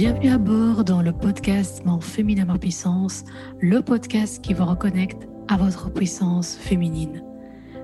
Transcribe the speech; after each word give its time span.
Bienvenue 0.00 0.30
à 0.30 0.38
bord 0.38 0.84
dans 0.84 1.02
le 1.02 1.10
podcast 1.10 1.82
Mon 1.84 1.98
féminin 1.98 2.44
ma 2.44 2.56
puissance, 2.56 3.24
le 3.58 3.82
podcast 3.82 4.40
qui 4.40 4.54
vous 4.54 4.64
reconnecte 4.64 5.28
à 5.48 5.56
votre 5.56 5.92
puissance 5.92 6.54
féminine. 6.54 7.24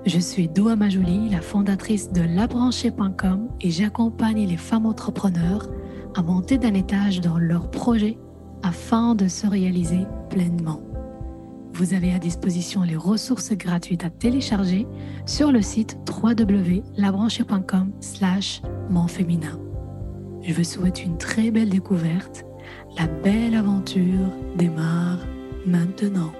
Je 0.06 0.20
suis 0.20 0.46
Doua 0.46 0.76
Majouli, 0.76 1.28
la 1.28 1.40
fondatrice 1.40 2.12
de 2.12 2.20
labranchée.com 2.20 3.48
et 3.60 3.70
j'accompagne 3.72 4.46
les 4.46 4.56
femmes 4.56 4.86
entrepreneurs 4.86 5.68
à 6.14 6.22
monter 6.22 6.56
d'un 6.56 6.74
étage 6.74 7.20
dans 7.20 7.36
leurs 7.36 7.68
projets 7.68 8.16
afin 8.62 9.16
de 9.16 9.26
se 9.26 9.48
réaliser 9.48 10.06
pleinement. 10.30 10.82
Vous 11.72 11.94
avez 11.94 12.14
à 12.14 12.20
disposition 12.20 12.82
les 12.82 12.94
ressources 12.94 13.54
gratuites 13.54 14.04
à 14.04 14.10
télécharger 14.10 14.86
sur 15.26 15.50
le 15.50 15.62
site 15.62 15.98
www.labranchée.com 16.22 17.90
slash. 17.98 18.62
Je 20.46 20.52
vous 20.52 20.64
souhaite 20.64 21.02
une 21.02 21.16
très 21.16 21.50
belle 21.50 21.70
découverte. 21.70 22.44
La 22.98 23.06
belle 23.06 23.54
aventure 23.54 24.28
démarre 24.56 25.20
maintenant. 25.64 26.34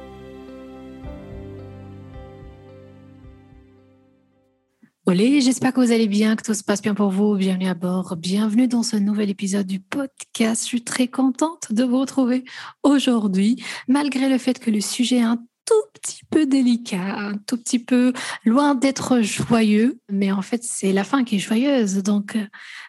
Olé, 5.07 5.41
j'espère 5.41 5.73
que 5.73 5.81
vous 5.81 5.91
allez 5.91 6.07
bien, 6.07 6.37
que 6.37 6.43
tout 6.43 6.53
se 6.53 6.63
passe 6.63 6.83
bien 6.83 6.95
pour 6.95 7.09
vous. 7.09 7.35
Bienvenue 7.37 7.67
à 7.67 7.73
bord. 7.73 8.17
Bienvenue 8.17 8.69
dans 8.69 8.83
ce 8.83 8.97
nouvel 8.97 9.31
épisode 9.31 9.67
du 9.67 9.81
podcast. 9.81 10.65
Je 10.65 10.67
suis 10.67 10.85
très 10.85 11.09
contente 11.09 11.73
de 11.73 11.83
vous 11.83 11.99
retrouver 11.99 12.45
aujourd'hui, 12.83 13.65
malgré 13.89 14.29
le 14.29 14.37
fait 14.37 14.59
que 14.59 14.71
le 14.71 14.83
sujet 14.83 15.17
est 15.17 15.23
un 15.23 15.39
tout 15.67 15.83
petit 15.95 16.21
peu 16.31 16.47
délicat, 16.47 17.33
tout 17.47 17.57
petit 17.57 17.79
peu 17.79 18.13
loin 18.45 18.75
d'être 18.75 19.21
joyeux, 19.23 20.01
mais 20.11 20.33
en 20.33 20.43
fait 20.43 20.63
c'est 20.63 20.93
la 20.93 21.05
fin 21.05 21.25
qui 21.25 21.37
est 21.37 21.41
joyeuse, 21.41 22.03
donc 22.03 22.37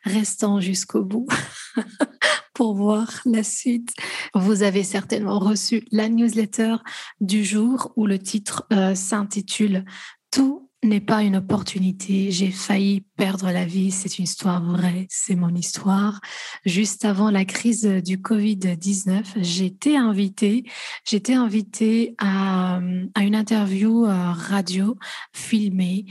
restons 0.03 0.59
jusqu'au 0.59 1.03
bout 1.03 1.27
pour 2.53 2.75
voir 2.75 3.22
la 3.25 3.44
suite. 3.44 3.94
Vous 4.33 4.63
avez 4.63 4.83
certainement 4.83 5.39
reçu 5.39 5.85
la 5.91 6.09
newsletter 6.09 6.77
du 7.22 7.44
jour 7.44 7.91
où 7.95 8.08
le 8.08 8.19
titre 8.19 8.66
euh, 8.73 8.95
s'intitule 8.95 9.85
Tout 10.31 10.64
n'est 10.86 11.02
pas 11.02 11.23
une 11.23 11.38
opportunité. 11.38 12.31
J'ai 12.31 12.52
failli 12.52 13.02
perdre 13.17 13.52
la 13.52 13.66
vie. 13.66 13.91
C'est 13.91 14.17
une 14.17 14.25
histoire 14.25 14.64
vraie. 14.64 15.08
C'est 15.09 15.36
mon 15.36 15.53
histoire. 15.53 16.22
Juste 16.66 17.05
avant 17.05 17.31
la 17.31 17.45
crise 17.45 17.86
du 17.86 18.17
Covid-19, 18.17 19.23
j'étais 19.38 19.95
invitée, 19.95 20.63
j'étais 21.03 21.33
invitée 21.33 22.16
à, 22.17 22.80
à, 23.13 23.22
une 23.22 23.36
interview 23.36 24.06
euh, 24.06 24.31
radio 24.31 24.97
filmée 25.33 26.06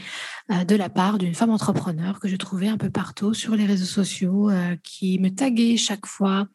euh, 0.50 0.64
de 0.64 0.76
la 0.76 0.88
part 0.88 1.18
d'une 1.18 1.34
femme 1.34 1.50
entrepreneur 1.50 2.18
que 2.20 2.28
je 2.28 2.36
trouvais 2.36 2.68
un 2.68 2.78
peu 2.78 2.90
partout 2.90 3.34
sur 3.34 3.56
les 3.56 3.66
réseaux 3.66 3.84
sociaux, 3.84 4.50
euh, 4.50 4.76
qui 4.82 5.18
me 5.18 5.30
taguait 5.30 5.76
chaque 5.76 6.06
fois 6.06 6.46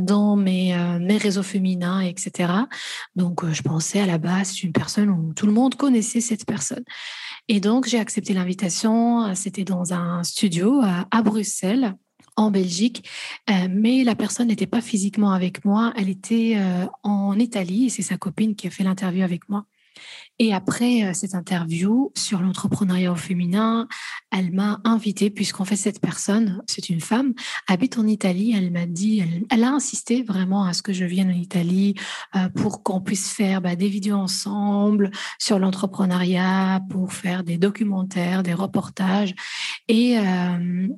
dans 0.00 0.36
mes, 0.36 0.76
mes 1.00 1.16
réseaux 1.16 1.42
féminins, 1.42 2.00
etc. 2.00 2.52
Donc, 3.16 3.44
je 3.50 3.62
pensais 3.62 4.00
à 4.00 4.06
la 4.06 4.18
base, 4.18 4.50
c'est 4.50 4.62
une 4.62 4.72
personne 4.72 5.10
où 5.10 5.32
tout 5.34 5.46
le 5.46 5.52
monde 5.52 5.74
connaissait 5.74 6.20
cette 6.20 6.46
personne. 6.46 6.84
Et 7.48 7.60
donc, 7.60 7.86
j'ai 7.86 7.98
accepté 7.98 8.32
l'invitation. 8.32 9.34
C'était 9.34 9.64
dans 9.64 9.92
un 9.92 10.22
studio 10.24 10.80
à 11.10 11.22
Bruxelles 11.22 11.94
en 12.36 12.50
Belgique, 12.50 13.08
euh, 13.50 13.68
mais 13.70 14.04
la 14.04 14.14
personne 14.14 14.48
n'était 14.48 14.66
pas 14.66 14.80
physiquement 14.80 15.32
avec 15.32 15.64
moi, 15.64 15.92
elle 15.96 16.08
était 16.08 16.54
euh, 16.56 16.86
en 17.02 17.38
Italie 17.38 17.86
et 17.86 17.88
c'est 17.88 18.02
sa 18.02 18.16
copine 18.16 18.56
qui 18.56 18.66
a 18.66 18.70
fait 18.70 18.84
l'interview 18.84 19.22
avec 19.22 19.48
moi. 19.48 19.66
Et 20.40 20.52
après 20.52 21.04
euh, 21.04 21.12
cette 21.14 21.34
interview 21.34 22.10
sur 22.16 22.40
l'entrepreneuriat 22.40 23.12
au 23.12 23.16
féminin, 23.16 23.86
elle 24.32 24.52
m'a 24.52 24.80
invitée, 24.84 25.30
puisqu'en 25.30 25.64
fait, 25.64 25.76
cette 25.76 26.00
personne, 26.00 26.60
c'est 26.66 26.88
une 26.88 27.00
femme, 27.00 27.34
habite 27.68 27.98
en 27.98 28.06
Italie. 28.06 28.52
Elle 28.56 28.72
m'a 28.72 28.86
dit, 28.86 29.22
elle, 29.50 29.64
a 29.64 29.70
insisté 29.70 30.22
vraiment 30.24 30.64
à 30.64 30.72
ce 30.72 30.82
que 30.82 30.92
je 30.92 31.04
vienne 31.04 31.30
en 31.30 31.34
Italie 31.34 31.94
euh, 32.34 32.48
pour 32.48 32.82
qu'on 32.82 33.00
puisse 33.00 33.30
faire 33.30 33.60
bah, 33.60 33.76
des 33.76 33.88
vidéos 33.88 34.16
ensemble 34.16 35.10
sur 35.38 35.58
l'entrepreneuriat, 35.58 36.80
pour 36.90 37.12
faire 37.12 37.44
des 37.44 37.56
documentaires, 37.56 38.42
des 38.42 38.54
reportages. 38.54 39.34
Et 39.86 40.18
euh, 40.18 40.88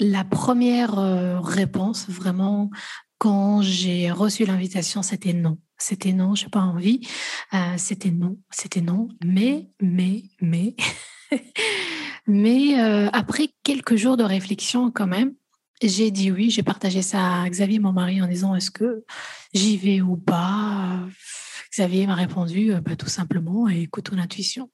la 0.00 0.24
première 0.24 0.94
réponse, 1.42 2.08
vraiment, 2.08 2.70
quand 3.18 3.62
j'ai 3.62 4.10
reçu 4.10 4.44
l'invitation, 4.44 5.02
c'était 5.02 5.32
non. 5.32 5.58
C'était 5.78 6.12
non, 6.12 6.34
je 6.34 6.44
n'ai 6.44 6.50
pas 6.50 6.60
envie. 6.60 7.06
Euh, 7.54 7.74
c'était 7.76 8.10
non, 8.10 8.38
c'était 8.50 8.80
non. 8.80 9.08
Mais, 9.24 9.68
mais, 9.80 10.24
mais, 10.40 10.74
mais 12.26 12.80
euh, 12.80 13.08
après 13.12 13.50
quelques 13.62 13.96
jours 13.96 14.16
de 14.16 14.24
réflexion 14.24 14.90
quand 14.90 15.06
même, 15.06 15.34
j'ai 15.82 16.10
dit 16.10 16.30
oui. 16.30 16.50
J'ai 16.50 16.62
partagé 16.62 17.02
ça 17.02 17.42
à 17.42 17.48
Xavier, 17.50 17.78
mon 17.78 17.92
mari, 17.92 18.22
en 18.22 18.26
disant 18.26 18.54
est-ce 18.54 18.70
que 18.70 19.04
j'y 19.52 19.76
vais 19.76 20.00
ou 20.00 20.16
pas? 20.16 21.00
Xavier 21.72 22.06
m'a 22.06 22.14
répondu 22.14 22.72
bah, 22.82 22.96
tout 22.96 23.08
simplement 23.08 23.68
écoute 23.68 24.04
ton 24.10 24.18
intuition. 24.18 24.70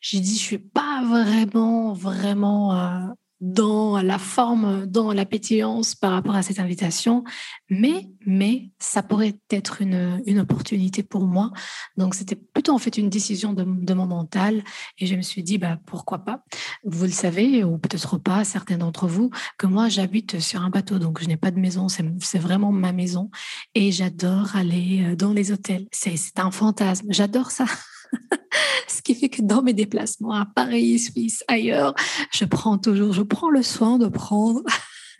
J'ai 0.00 0.18
dit 0.18 0.34
je 0.34 0.42
suis 0.42 0.58
pas 0.58 1.04
vraiment, 1.04 1.92
vraiment 1.92 2.76
euh, 2.76 3.06
dans 3.42 4.00
la 4.00 4.18
forme, 4.18 4.86
dans 4.86 5.12
la 5.12 5.26
pétillance 5.26 5.96
par 5.96 6.12
rapport 6.12 6.36
à 6.36 6.42
cette 6.42 6.60
invitation, 6.60 7.24
mais, 7.68 8.08
mais 8.24 8.70
ça 8.78 9.02
pourrait 9.02 9.34
être 9.50 9.82
une, 9.82 10.22
une 10.26 10.38
opportunité 10.38 11.02
pour 11.02 11.26
moi. 11.26 11.50
Donc, 11.96 12.14
c'était 12.14 12.36
plutôt 12.36 12.72
en 12.72 12.78
fait 12.78 12.96
une 12.96 13.10
décision 13.10 13.52
de, 13.52 13.64
de, 13.64 13.94
mon 13.94 14.06
mental 14.06 14.62
et 14.98 15.06
je 15.06 15.16
me 15.16 15.22
suis 15.22 15.42
dit, 15.42 15.58
bah, 15.58 15.76
pourquoi 15.86 16.20
pas? 16.20 16.44
Vous 16.84 17.04
le 17.04 17.10
savez, 17.10 17.64
ou 17.64 17.78
peut-être 17.78 18.16
pas, 18.16 18.44
certains 18.44 18.78
d'entre 18.78 19.08
vous, 19.08 19.30
que 19.58 19.66
moi, 19.66 19.88
j'habite 19.88 20.38
sur 20.38 20.62
un 20.62 20.70
bateau, 20.70 21.00
donc 21.00 21.20
je 21.20 21.26
n'ai 21.26 21.36
pas 21.36 21.50
de 21.50 21.58
maison, 21.58 21.88
c'est 21.88 22.38
vraiment 22.38 22.70
ma 22.70 22.92
maison 22.92 23.28
et 23.74 23.90
j'adore 23.90 24.54
aller 24.54 25.02
euh, 25.04 25.16
dans 25.16 25.32
les 25.32 25.50
hôtels. 25.50 25.88
C'est 25.90 26.38
un 26.38 26.52
fantasme, 26.52 27.06
j'adore 27.10 27.50
ça. 27.50 27.64
Ce 28.88 29.02
qui 29.02 29.14
fait 29.14 29.28
que 29.28 29.42
dans 29.42 29.62
mes 29.62 29.72
déplacements 29.72 30.32
à 30.32 30.46
Paris, 30.46 30.98
Suisse, 30.98 31.44
ailleurs, 31.48 31.94
je 32.32 32.44
prends 32.44 32.78
toujours, 32.78 33.12
je 33.12 33.22
prends 33.22 33.50
le 33.50 33.62
soin 33.62 33.98
de 33.98 34.08
prendre 34.08 34.62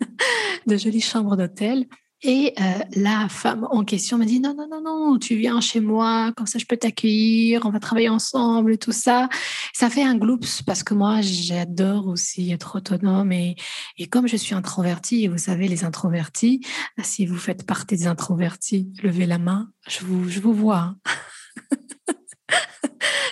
de 0.67 0.77
jolies 0.77 1.01
chambres 1.01 1.37
d'hôtel. 1.37 1.87
Et 2.25 2.55
euh, 2.61 2.79
la 2.95 3.29
femme 3.29 3.67
en 3.73 3.83
question 3.83 4.17
me 4.17 4.25
dit 4.25 4.39
non, 4.39 4.55
non, 4.55 4.69
non, 4.71 4.81
non, 4.81 5.19
tu 5.19 5.35
viens 5.35 5.61
chez 5.61 5.81
moi, 5.81 6.33
comme 6.37 6.47
ça 6.47 6.61
je 6.61 6.67
peux 6.67 6.77
t'accueillir, 6.77 7.63
on 7.65 7.71
va 7.71 7.81
travailler 7.81 8.09
ensemble 8.09 8.75
et 8.75 8.79
tout 8.79 8.93
ça. 8.93 9.29
Ça 9.75 9.91
fait 9.91 10.05
un 10.05 10.15
gloops 10.15 10.63
parce 10.63 10.85
que 10.85 10.95
moi 10.95 11.21
j'adore 11.21 12.07
aussi 12.07 12.53
être 12.53 12.77
autonome 12.77 13.33
et, 13.33 13.57
et 13.99 14.07
comme 14.07 14.29
je 14.29 14.37
suis 14.37 14.55
introvertie, 14.55 15.25
et 15.25 15.29
vous 15.29 15.39
savez, 15.39 15.67
les 15.67 15.83
introvertis, 15.83 16.65
si 17.03 17.27
vous 17.27 17.39
faites 17.39 17.67
partie 17.67 17.97
des 17.97 18.07
introvertis, 18.07 18.93
levez 19.03 19.27
la 19.27 19.39
main, 19.39 19.73
je 19.89 20.05
vous, 20.05 20.29
je 20.29 20.39
vous 20.39 20.55
vois. 20.55 20.95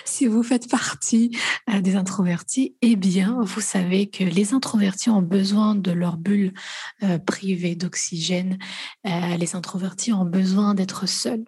Si 0.05 0.27
vous 0.27 0.43
faites 0.43 0.69
partie 0.69 1.37
euh, 1.69 1.81
des 1.81 1.95
introvertis, 1.95 2.75
eh 2.81 2.95
bien, 2.95 3.39
vous 3.41 3.61
savez 3.61 4.09
que 4.09 4.23
les 4.23 4.53
introvertis 4.53 5.09
ont 5.09 5.21
besoin 5.21 5.75
de 5.75 5.91
leur 5.91 6.17
bulle 6.17 6.53
euh, 7.03 7.17
privée 7.19 7.75
d'oxygène. 7.75 8.57
Euh, 9.05 9.37
les 9.37 9.55
introvertis 9.55 10.13
ont 10.13 10.25
besoin 10.25 10.73
d'être 10.73 11.07
seuls. 11.07 11.45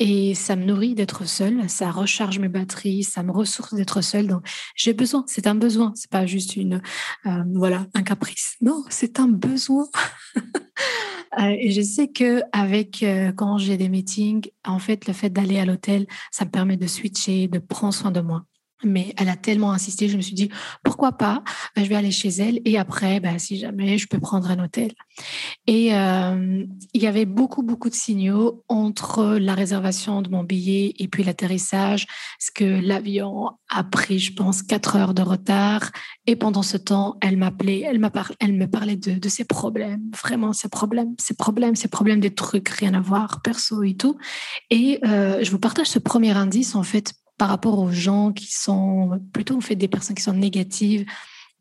Et 0.00 0.34
ça 0.34 0.56
me 0.56 0.64
nourrit 0.64 0.96
d'être 0.96 1.24
seule, 1.24 1.70
ça 1.70 1.92
recharge 1.92 2.40
mes 2.40 2.48
batteries, 2.48 3.04
ça 3.04 3.22
me 3.22 3.30
ressource 3.30 3.74
d'être 3.74 4.00
seule. 4.00 4.26
Donc 4.26 4.44
j'ai 4.74 4.92
besoin, 4.92 5.22
c'est 5.28 5.46
un 5.46 5.54
besoin, 5.54 5.92
c'est 5.94 6.10
pas 6.10 6.26
juste 6.26 6.56
une 6.56 6.82
voilà 7.54 7.86
un 7.94 8.02
caprice. 8.02 8.56
Non, 8.60 8.82
c'est 8.88 9.20
un 9.20 9.28
besoin. 9.28 9.86
Euh, 11.38 11.56
je 11.68 11.80
sais 11.82 12.08
que 12.08 12.42
avec 12.52 13.02
euh, 13.02 13.32
quand 13.32 13.58
j'ai 13.58 13.76
des 13.76 13.88
meetings, 13.88 14.48
en 14.64 14.78
fait, 14.78 15.06
le 15.06 15.12
fait 15.12 15.30
d'aller 15.30 15.58
à 15.58 15.64
l'hôtel, 15.64 16.06
ça 16.30 16.44
me 16.44 16.50
permet 16.50 16.76
de 16.76 16.86
switcher, 16.86 17.48
de 17.48 17.58
prendre 17.58 17.94
soin 17.94 18.10
de 18.12 18.20
moi. 18.20 18.44
Mais 18.82 19.14
elle 19.16 19.28
a 19.28 19.36
tellement 19.36 19.72
insisté, 19.72 20.08
je 20.08 20.16
me 20.16 20.22
suis 20.22 20.34
dit, 20.34 20.50
pourquoi 20.82 21.12
pas 21.12 21.42
ben, 21.74 21.84
Je 21.84 21.88
vais 21.88 21.94
aller 21.94 22.10
chez 22.10 22.28
elle 22.28 22.60
et 22.64 22.78
après, 22.78 23.20
ben, 23.20 23.38
si 23.38 23.58
jamais, 23.58 23.98
je 23.98 24.08
peux 24.08 24.18
prendre 24.18 24.50
un 24.50 24.62
hôtel. 24.62 24.92
Et 25.66 25.94
euh, 25.94 26.64
il 26.92 27.02
y 27.02 27.06
avait 27.06 27.24
beaucoup, 27.24 27.62
beaucoup 27.62 27.88
de 27.88 27.94
signaux 27.94 28.64
entre 28.68 29.36
la 29.36 29.54
réservation 29.54 30.22
de 30.22 30.28
mon 30.28 30.42
billet 30.42 30.94
et 30.98 31.08
puis 31.08 31.22
l'atterrissage, 31.22 32.06
parce 32.06 32.50
que 32.54 32.64
l'avion 32.64 33.50
a 33.70 33.84
pris, 33.84 34.18
je 34.18 34.34
pense, 34.34 34.62
quatre 34.62 34.96
heures 34.96 35.14
de 35.14 35.22
retard. 35.22 35.90
Et 36.26 36.36
pendant 36.36 36.62
ce 36.62 36.76
temps, 36.76 37.16
elle 37.20 37.36
m'appelait, 37.36 37.80
elle, 37.80 38.00
elle 38.40 38.52
me 38.52 38.66
parlait 38.66 38.96
de, 38.96 39.12
de 39.12 39.28
ses 39.28 39.44
problèmes, 39.44 40.02
vraiment 40.22 40.52
ses 40.52 40.68
problèmes, 40.68 41.14
ses 41.18 41.34
problèmes, 41.34 41.76
ses 41.76 41.88
problèmes, 41.88 42.20
des 42.20 42.34
trucs, 42.34 42.68
rien 42.68 42.94
à 42.94 43.00
voir, 43.00 43.40
perso 43.42 43.82
et 43.82 43.94
tout. 43.94 44.16
Et 44.70 44.98
euh, 45.06 45.42
je 45.42 45.50
vous 45.50 45.58
partage 45.58 45.86
ce 45.86 45.98
premier 45.98 46.32
indice, 46.32 46.74
en 46.74 46.82
fait, 46.82 47.14
par 47.38 47.48
rapport 47.48 47.78
aux 47.78 47.90
gens 47.90 48.32
qui 48.32 48.52
sont 48.52 49.20
plutôt 49.32 49.56
en 49.56 49.60
fait 49.60 49.76
des 49.76 49.88
personnes 49.88 50.16
qui 50.16 50.22
sont 50.22 50.32
négatives 50.32 51.04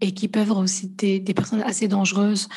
et 0.02 0.12
qui 0.14 0.28
peuvent 0.28 0.52
aussi 0.52 0.90
des, 0.90 1.20
des 1.20 1.34
personnes 1.34 1.62
assez 1.62 1.88
dangereuses 1.88 2.48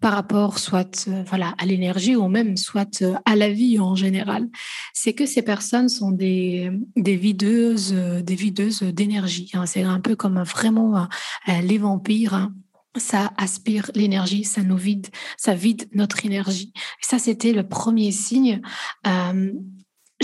par 0.00 0.12
rapport 0.12 0.58
soit 0.58 1.06
euh, 1.08 1.22
voilà 1.26 1.54
à 1.58 1.66
l'énergie 1.66 2.16
ou 2.16 2.28
même 2.28 2.56
soit 2.56 3.02
euh, 3.02 3.14
à 3.24 3.36
la 3.36 3.50
vie 3.50 3.78
en 3.78 3.94
général 3.94 4.48
c'est 4.92 5.12
que 5.12 5.26
ces 5.26 5.42
personnes 5.42 5.88
sont 5.88 6.10
des, 6.10 6.70
des 6.96 7.16
videuses 7.16 7.92
des 7.92 8.34
videuses 8.34 8.82
d'énergie 8.82 9.50
hein. 9.54 9.66
c'est 9.66 9.82
un 9.82 10.00
peu 10.00 10.16
comme 10.16 10.42
vraiment 10.42 11.06
euh, 11.48 11.60
les 11.62 11.78
vampires 11.78 12.34
hein. 12.34 12.54
ça 12.96 13.32
aspire 13.36 13.90
l'énergie, 13.94 14.44
ça 14.44 14.62
nous 14.62 14.76
vide, 14.76 15.08
ça 15.36 15.54
vide 15.54 15.88
notre 15.92 16.24
énergie. 16.24 16.72
Ça, 17.00 17.18
c'était 17.18 17.52
le 17.52 17.66
premier 17.66 18.12
signe. 18.12 18.60
Euh, 19.06 19.52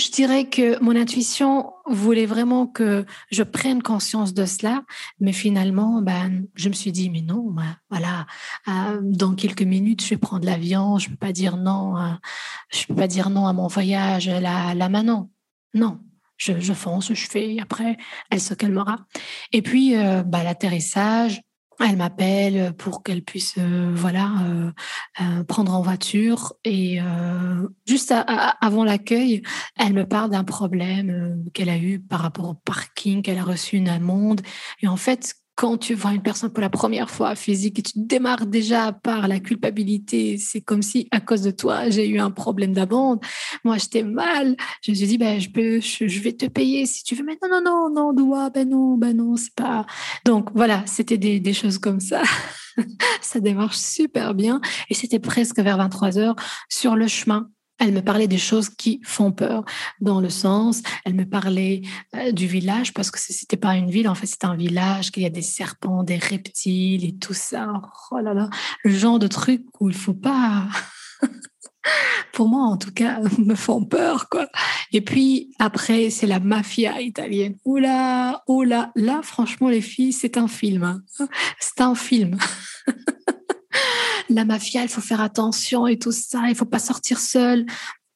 je 0.00 0.11
dirais 0.11 0.49
que 0.49 0.82
mon 0.82 0.97
intuition 0.97 1.73
voulait 1.87 2.26
vraiment 2.26 2.67
que 2.67 3.05
je 3.31 3.43
prenne 3.43 3.82
conscience 3.82 4.35
de 4.35 4.47
cela, 4.47 4.82
mais 5.20 5.32
finalement, 5.32 6.02
ben, 6.02 6.47
je 6.55 6.69
me 6.69 6.75
suis 6.75 6.91
dit, 6.93 7.11
mais 7.11 7.20
non, 7.20 7.55
voilà, 7.91 8.26
euh, 8.69 9.00
dans 9.02 9.35
quelques 9.35 9.62
minutes, 9.62 10.02
je 10.02 10.11
vais 10.11 10.17
prendre 10.17 10.47
l'avion, 10.47 10.99
je 10.99 11.06
ne 11.06 11.11
peux 11.12 11.19
pas 11.19 11.32
dire 11.32 11.56
non, 11.56 11.94
je 12.73 12.87
peux 12.87 12.94
pas 12.94 13.06
dire 13.06 13.31
non 13.31 13.47
à 13.47 13.52
mon 13.52 13.69
voyage 13.69 14.29
là, 14.29 14.75
là 14.75 14.88
maintenant. 14.88 15.31
Non, 15.75 16.00
je, 16.37 16.58
je 16.58 16.73
fonce, 16.73 17.12
je 17.12 17.26
fais, 17.29 17.58
après, 17.61 17.97
elle 18.31 18.41
se 18.41 18.55
calmera. 18.55 18.97
Et 19.52 19.62
puis, 19.62 19.97
euh, 19.97 20.23
ben, 20.23 20.43
l'atterrissage, 20.43 21.43
elle 21.88 21.97
m'appelle 21.97 22.75
pour 22.77 23.03
qu'elle 23.03 23.23
puisse 23.23 23.55
euh, 23.59 23.93
voilà 23.94 24.31
euh, 24.44 24.71
euh, 25.21 25.44
prendre 25.44 25.75
en 25.75 25.82
voiture 25.82 26.55
et 26.65 26.99
juste 27.87 28.15
avant 28.17 28.85
l'accueil, 28.85 29.43
elle 29.79 29.93
me 29.93 30.06
parle 30.06 30.31
d'un 30.31 30.44
problème 30.44 31.44
qu'elle 31.55 31.69
a 31.69 31.79
eu 31.79 32.00
par 32.00 32.21
rapport 32.21 32.49
au 32.49 32.55
parking 32.55 33.23
qu'elle 33.23 33.38
a 33.38 33.44
reçu 33.44 33.77
une 33.77 33.88
amende. 33.88 34.41
Et 34.82 34.88
en 34.88 34.97
fait 34.97 35.35
quand 35.61 35.77
tu 35.77 35.95
vois 35.95 36.15
une 36.15 36.23
personne 36.23 36.51
pour 36.51 36.62
la 36.62 36.71
première 36.71 37.11
fois 37.11 37.35
physique 37.35 37.79
et 37.81 37.83
tu 37.83 37.93
démarres 37.95 38.47
déjà 38.47 38.93
par 38.93 39.29
la 39.29 39.41
culpabilité, 39.41 40.39
c'est 40.39 40.62
comme 40.62 40.81
si 40.81 41.07
à 41.11 41.21
cause 41.21 41.43
de 41.43 41.51
toi, 41.51 41.91
j'ai 41.91 42.09
eu 42.09 42.19
un 42.19 42.31
problème 42.31 42.73
d'abonde. 42.73 43.21
Moi, 43.62 43.77
j'étais 43.77 44.03
mal. 44.03 44.57
Je 44.83 44.93
me 44.93 44.97
suis 44.97 45.07
dit, 45.07 45.19
ben, 45.19 45.39
je, 45.39 45.51
peux, 45.51 45.81
je, 45.81 46.21
vais 46.21 46.33
te 46.33 46.47
payer 46.47 46.87
si 46.87 47.05
tu 47.05 47.15
veux. 47.15 47.25
Mais 47.25 47.37
non, 47.43 47.51
non, 47.51 47.61
non, 47.62 47.91
non, 47.93 48.12
doigt, 48.15 48.49
ben 48.49 48.71
non, 48.71 48.97
ben 48.97 49.15
non, 49.15 49.37
c'est 49.37 49.55
pas. 49.55 49.85
Donc 50.25 50.49
voilà, 50.55 50.83
c'était 50.87 51.19
des, 51.19 51.41
des 51.41 51.53
choses 51.53 51.77
comme 51.77 52.01
ça. 52.01 52.23
ça 53.21 53.39
démarche 53.39 53.77
super 53.77 54.33
bien. 54.35 54.62
Et 54.89 54.95
c'était 54.95 55.19
presque 55.19 55.59
vers 55.59 55.77
23 55.77 56.17
heures 56.17 56.37
sur 56.71 56.97
le 56.97 57.07
chemin 57.07 57.51
elle 57.81 57.93
me 57.93 58.03
parlait 58.03 58.29
des 58.29 58.38
choses 58.38 58.69
qui 58.69 59.00
font 59.05 59.32
peur, 59.32 59.65
dans 60.00 60.21
le 60.21 60.29
sens, 60.29 60.82
elle 61.05 61.15
me 61.15 61.25
parlait 61.25 61.82
euh, 62.15 62.31
du 62.31 62.47
village 62.47 62.93
parce 62.93 63.11
que 63.11 63.19
c'était 63.19 63.56
pas 63.56 63.75
une 63.75 63.91
ville, 63.91 64.09
en 64.09 64.15
fait, 64.15 64.27
c'est 64.27 64.44
un 64.44 64.55
village 64.55 65.11
qu'il 65.11 65.23
y 65.23 65.27
a 65.27 65.31
des 65.31 65.43
serpents, 65.43 66.05
des 66.05 66.19
reptiles 66.19 67.05
et 67.05 67.17
tout 67.17 67.35
ça. 67.35 67.73
Oh 68.11 68.19
là 68.19 68.35
là, 68.35 68.50
le 68.85 68.91
genre 68.93 69.19
de 69.19 69.27
truc 69.27 69.65
où 69.81 69.88
il 69.88 69.97
faut 69.97 70.15
pas. 70.15 70.67
Pour 72.35 72.49
moi, 72.49 72.65
en 72.65 72.77
tout 72.77 72.93
cas, 72.93 73.21
me 73.38 73.55
font 73.55 73.85
peur, 73.85 74.29
quoi. 74.29 74.49
Et 74.93 75.00
puis 75.00 75.55
après, 75.59 76.11
c'est 76.11 76.26
la 76.26 76.38
mafia 76.38 77.00
italienne. 77.00 77.56
Oula, 77.65 78.43
oula, 78.47 78.93
là, 78.94 79.21
franchement, 79.23 79.69
les 79.69 79.81
filles, 79.81 80.12
c'est 80.12 80.37
un 80.37 80.49
film. 80.49 80.85
Hein. 80.85 81.03
C'est 81.59 81.81
un 81.81 81.94
film. 81.94 82.37
la 84.35 84.44
mafia, 84.44 84.82
il 84.82 84.88
faut 84.88 85.00
faire 85.00 85.21
attention 85.21 85.87
et 85.87 85.99
tout 85.99 86.12
ça, 86.12 86.49
il 86.49 86.55
faut 86.55 86.65
pas 86.65 86.79
sortir 86.79 87.19
seul. 87.19 87.67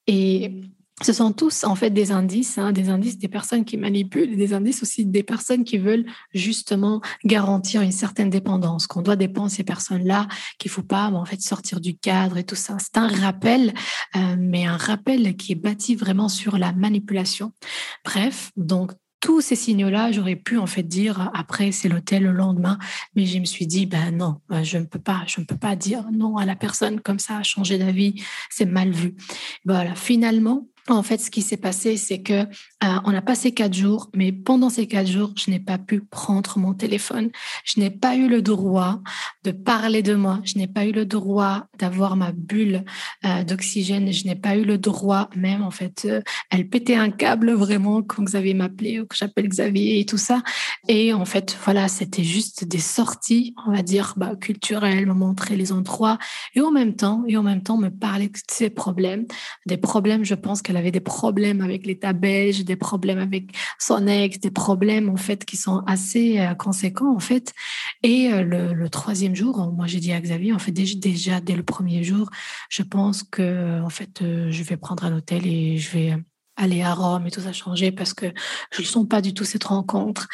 Et 0.06 0.61
ce 1.02 1.12
sont 1.12 1.32
tous 1.32 1.64
en 1.64 1.75
fait 1.75 1.90
des 1.90 2.12
indices, 2.12 2.56
hein, 2.56 2.70
des 2.70 2.88
indices 2.88 3.19
des 3.19 3.28
personnes 3.28 3.64
qui 3.64 3.76
manipulent, 3.76 4.37
des 4.37 4.52
indices 4.52 4.82
aussi 4.82 5.05
des 5.05 5.25
personnes 5.25 5.64
qui 5.64 5.78
veulent 5.78 6.06
justement 6.32 7.00
garantir 7.25 7.82
une 7.82 7.93
certaine 7.93 8.31
dépendance, 8.31 8.87
qu'on 8.87 9.02
doit 9.02 9.16
dépendre 9.16 9.50
ces 9.50 9.64
personnes-là, 9.64 10.28
qu'il 10.58 10.70
faut 10.70 10.84
pas 10.84 11.08
en 11.08 11.25
fait 11.25 11.40
sortir 11.40 11.81
du 11.81 11.96
cadre 11.96 12.38
et 12.38 12.44
tout 12.44 12.55
ça. 12.55 12.76
C'est 12.78 12.96
un 12.96 13.08
rappel, 13.08 13.75
euh, 14.14 14.37
mais 14.38 14.67
un 14.67 14.76
rappel 14.76 15.37
qui 15.37 15.52
est 15.52 15.56
bâti 15.56 15.96
vraiment 15.96 16.28
sur 16.28 16.58
la 16.58 16.72
manipulation. 16.72 17.52
Bref, 18.05 18.52
donc 18.56 18.93
tous 19.25 19.41
ces 19.41 19.56
signaux-là, 19.56 20.12
j'aurais 20.12 20.37
pu 20.37 20.59
en 20.59 20.67
fait 20.67 20.82
dire 20.82 21.31
après 21.32 21.73
c'est 21.73 21.88
l'hôtel 21.88 22.25
le 22.25 22.32
lendemain, 22.32 22.79
mais 23.17 23.25
je 23.25 23.38
me 23.38 23.47
suis 23.47 23.67
dit 23.67 23.87
ben 23.87 24.15
non, 24.15 24.43
ben, 24.50 24.62
je 24.62 24.76
ne 24.76 24.85
peux 24.85 24.99
pas, 24.99 25.23
je 25.26 25.41
ne 25.41 25.47
peux 25.47 25.56
pas 25.56 25.76
dire 25.76 26.05
non 26.12 26.37
à 26.37 26.44
la 26.44 26.55
personne 26.55 27.00
comme 27.00 27.19
ça, 27.19 27.43
changer 27.43 27.79
d'avis, 27.79 28.23
c'est 28.50 28.67
mal 28.67 28.91
vu. 28.91 29.15
Voilà, 29.65 29.94
finalement, 29.94 30.69
en 30.88 31.02
fait, 31.02 31.19
ce 31.19 31.31
qui 31.31 31.40
s'est 31.40 31.56
passé, 31.56 31.96
c'est 31.96 32.20
que 32.20 32.32
euh, 32.42 32.46
on 32.82 33.14
a 33.14 33.22
passé 33.22 33.52
quatre 33.52 33.72
jours, 33.72 34.10
mais 34.14 34.32
pendant 34.32 34.69
ces 34.69 34.86
quatre 34.86 35.06
jours, 35.06 35.32
je 35.34 35.50
n'ai 35.50 35.58
pas 35.58 35.78
pu 35.78 36.00
prendre 36.00 36.58
mon 36.58 36.75
téléphone. 36.75 37.31
Je 37.64 37.81
n'ai 37.81 37.90
pas 37.90 38.16
eu 38.16 38.28
le 38.28 38.42
droit 38.42 39.00
de 39.44 39.50
parler 39.50 40.02
de 40.02 40.14
moi. 40.14 40.40
Je 40.44 40.58
n'ai 40.58 40.66
pas 40.66 40.84
eu 40.84 40.92
le 40.92 41.06
droit 41.06 41.66
d'avoir 41.78 42.16
ma 42.16 42.32
bulle 42.32 42.84
euh, 43.25 43.44
d'oxygène. 43.44 44.12
Je 44.12 44.26
n'ai 44.26 44.34
pas 44.34 44.56
eu 44.56 44.64
le 44.64 44.76
droit, 44.76 45.31
même 45.34 45.62
en 45.62 45.70
fait, 45.70 46.04
euh, 46.04 46.20
elle 46.50 46.69
pétait 46.69 46.96
un 46.96 47.10
câble 47.10 47.52
vraiment 47.52 48.02
quand 48.02 48.22
Xavier 48.22 48.52
m'appelait 48.52 49.00
ou 49.00 49.06
que 49.06 49.16
j'appelle 49.16 49.48
Xavier 49.48 50.00
et 50.00 50.04
tout 50.04 50.19
ça. 50.19 50.42
Et 50.88 51.14
en 51.14 51.25
fait, 51.25 51.56
voilà, 51.64 51.88
c'était 51.88 52.25
juste 52.25 52.64
des 52.64 52.78
sorties, 52.78 53.54
on 53.66 53.72
va 53.72 53.81
dire, 53.82 54.12
bah, 54.19 54.36
culturelles, 54.38 55.06
me 55.06 55.14
montrer 55.14 55.56
les 55.56 55.72
endroits 55.72 56.19
et 56.54 56.60
en 56.60 56.70
même 56.70 56.94
temps, 56.94 57.25
et 57.26 57.38
en 57.38 57.42
même 57.42 57.62
temps, 57.62 57.78
me 57.78 57.88
parler 57.88 58.28
de 58.28 58.38
ces 58.50 58.69
problèmes, 58.69 59.25
des 59.64 59.78
problèmes, 59.78 60.26
je 60.26 60.34
pense 60.34 60.60
que 60.60 60.74
elle 60.75 60.81
avait 60.81 60.91
des 60.91 61.00
problèmes 61.00 61.61
avec 61.61 61.87
l'État 61.87 62.12
belge, 62.12 62.65
des 62.65 62.76
problèmes 62.76 63.19
avec 63.19 63.50
son 63.79 64.06
ex, 64.06 64.41
des 64.41 64.50
problèmes 64.50 65.09
en 65.09 65.17
fait 65.17 65.44
qui 65.44 65.56
sont 65.56 65.79
assez 65.87 66.41
euh, 66.41 66.55
conséquents 66.55 67.15
en 67.15 67.21
fait. 67.21 67.53
Et 68.03 68.32
euh, 68.32 68.43
le, 68.43 68.88
troisième 68.88 69.35
jour, 69.35 69.73
moi 69.73 69.87
j'ai 69.87 70.00
dit 70.00 70.12
à 70.12 70.21
Xavier, 70.21 70.53
en 70.53 70.59
fait 70.59 70.73
déjà, 70.73 71.41
dès 71.41 71.56
le 71.56 71.62
premier 71.62 72.03
jour, 72.03 72.29
je 72.69 72.82
pense 72.82 73.23
que 73.23 73.81
en 73.82 73.88
fait 73.88 74.23
euh, 74.23 74.50
je 74.50 74.62
vais 74.62 74.76
prendre 74.76 75.05
un 75.05 75.17
hôtel 75.17 75.47
et 75.47 75.79
je 75.79 75.91
vais 75.91 76.17
aller 76.56 76.83
à 76.83 76.95
Rome 76.95 77.27
et 77.27 77.31
tout 77.31 77.41
ça 77.41 77.53
changer 77.53 77.91
parce 77.91 78.15
que 78.15 78.27
je 78.71 78.81
ne 78.81 78.87
sens 78.87 79.06
pas 79.09 79.21
du 79.21 79.35
tout 79.35 79.45
cette 79.45 79.65
rencontre. 79.65 80.29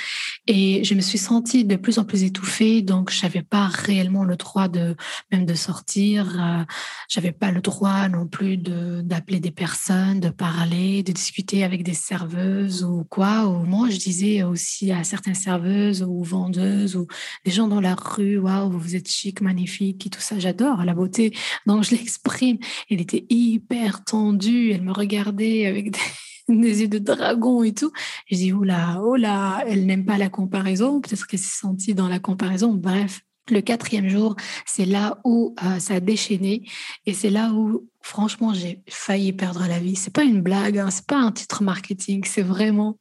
Et 0.46 0.84
je 0.84 0.94
me 0.94 1.00
suis 1.00 1.18
sentie 1.18 1.64
de 1.64 1.76
plus 1.76 1.98
en 1.98 2.04
plus 2.04 2.24
étouffée, 2.24 2.82
donc 2.82 3.10
je 3.10 3.22
n'avais 3.22 3.42
pas 3.42 3.66
réellement 3.66 4.24
le 4.24 4.36
droit 4.36 4.68
de 4.68 4.96
même 5.32 5.46
de 5.46 5.54
sortir. 5.54 6.38
Euh, 6.38 6.64
j'avais 7.08 7.32
pas 7.32 7.50
le 7.50 7.60
droit 7.60 8.08
non 8.08 8.26
plus 8.26 8.56
de 8.56 9.00
d'appeler 9.02 9.40
des 9.40 9.50
personnes, 9.50 10.20
de 10.20 10.28
parler, 10.28 11.02
de 11.02 11.12
discuter 11.12 11.64
avec 11.64 11.82
des 11.82 11.94
serveuses 11.94 12.84
ou 12.84 13.04
quoi. 13.04 13.46
Ou 13.46 13.64
moi, 13.64 13.88
je 13.90 13.96
disais 13.96 14.42
aussi 14.42 14.92
à 14.92 15.04
certaines 15.04 15.34
serveuses 15.34 16.02
ou 16.02 16.22
vendeuses 16.22 16.96
ou 16.96 17.06
des 17.44 17.50
gens 17.50 17.68
dans 17.68 17.80
la 17.80 17.94
rue, 17.94 18.38
waouh, 18.38 18.70
vous 18.70 18.96
êtes 18.96 19.10
chic, 19.10 19.40
magnifique 19.40 20.06
et 20.06 20.10
tout 20.10 20.20
ça. 20.20 20.38
J'adore 20.38 20.84
la 20.84 20.94
beauté, 20.94 21.34
donc 21.66 21.84
je 21.84 21.90
l'exprime. 21.96 22.58
Elle 22.90 23.00
était 23.00 23.24
hyper 23.30 24.04
tendue, 24.04 24.72
elle 24.72 24.82
me 24.82 24.92
regardait 24.92 25.66
avec 25.66 25.90
des 25.90 26.09
des 26.56 26.82
yeux 26.82 26.88
de 26.88 26.98
dragon 26.98 27.62
et 27.62 27.72
tout. 27.72 27.92
Je 28.30 28.36
dis, 28.36 28.52
oula, 28.52 29.00
oula, 29.02 29.62
elle 29.66 29.86
n'aime 29.86 30.04
pas 30.04 30.18
la 30.18 30.28
comparaison. 30.28 31.00
Peut-être 31.00 31.26
qu'elle 31.26 31.40
s'est 31.40 31.60
sentie 31.60 31.94
dans 31.94 32.08
la 32.08 32.18
comparaison. 32.18 32.72
Bref, 32.74 33.22
le 33.50 33.60
quatrième 33.60 34.08
jour, 34.08 34.36
c'est 34.66 34.84
là 34.84 35.18
où 35.24 35.54
euh, 35.64 35.78
ça 35.78 35.94
a 35.94 36.00
déchaîné 36.00 36.68
et 37.06 37.14
c'est 37.14 37.30
là 37.30 37.52
où, 37.52 37.88
franchement, 38.00 38.54
j'ai 38.54 38.82
failli 38.88 39.32
perdre 39.32 39.66
la 39.66 39.78
vie. 39.78 39.96
C'est 39.96 40.12
pas 40.12 40.22
une 40.22 40.42
blague, 40.42 40.78
hein, 40.78 40.90
c'est 40.90 41.06
pas 41.06 41.18
un 41.18 41.32
titre 41.32 41.62
marketing, 41.62 42.24
c'est 42.24 42.42
vraiment 42.42 42.98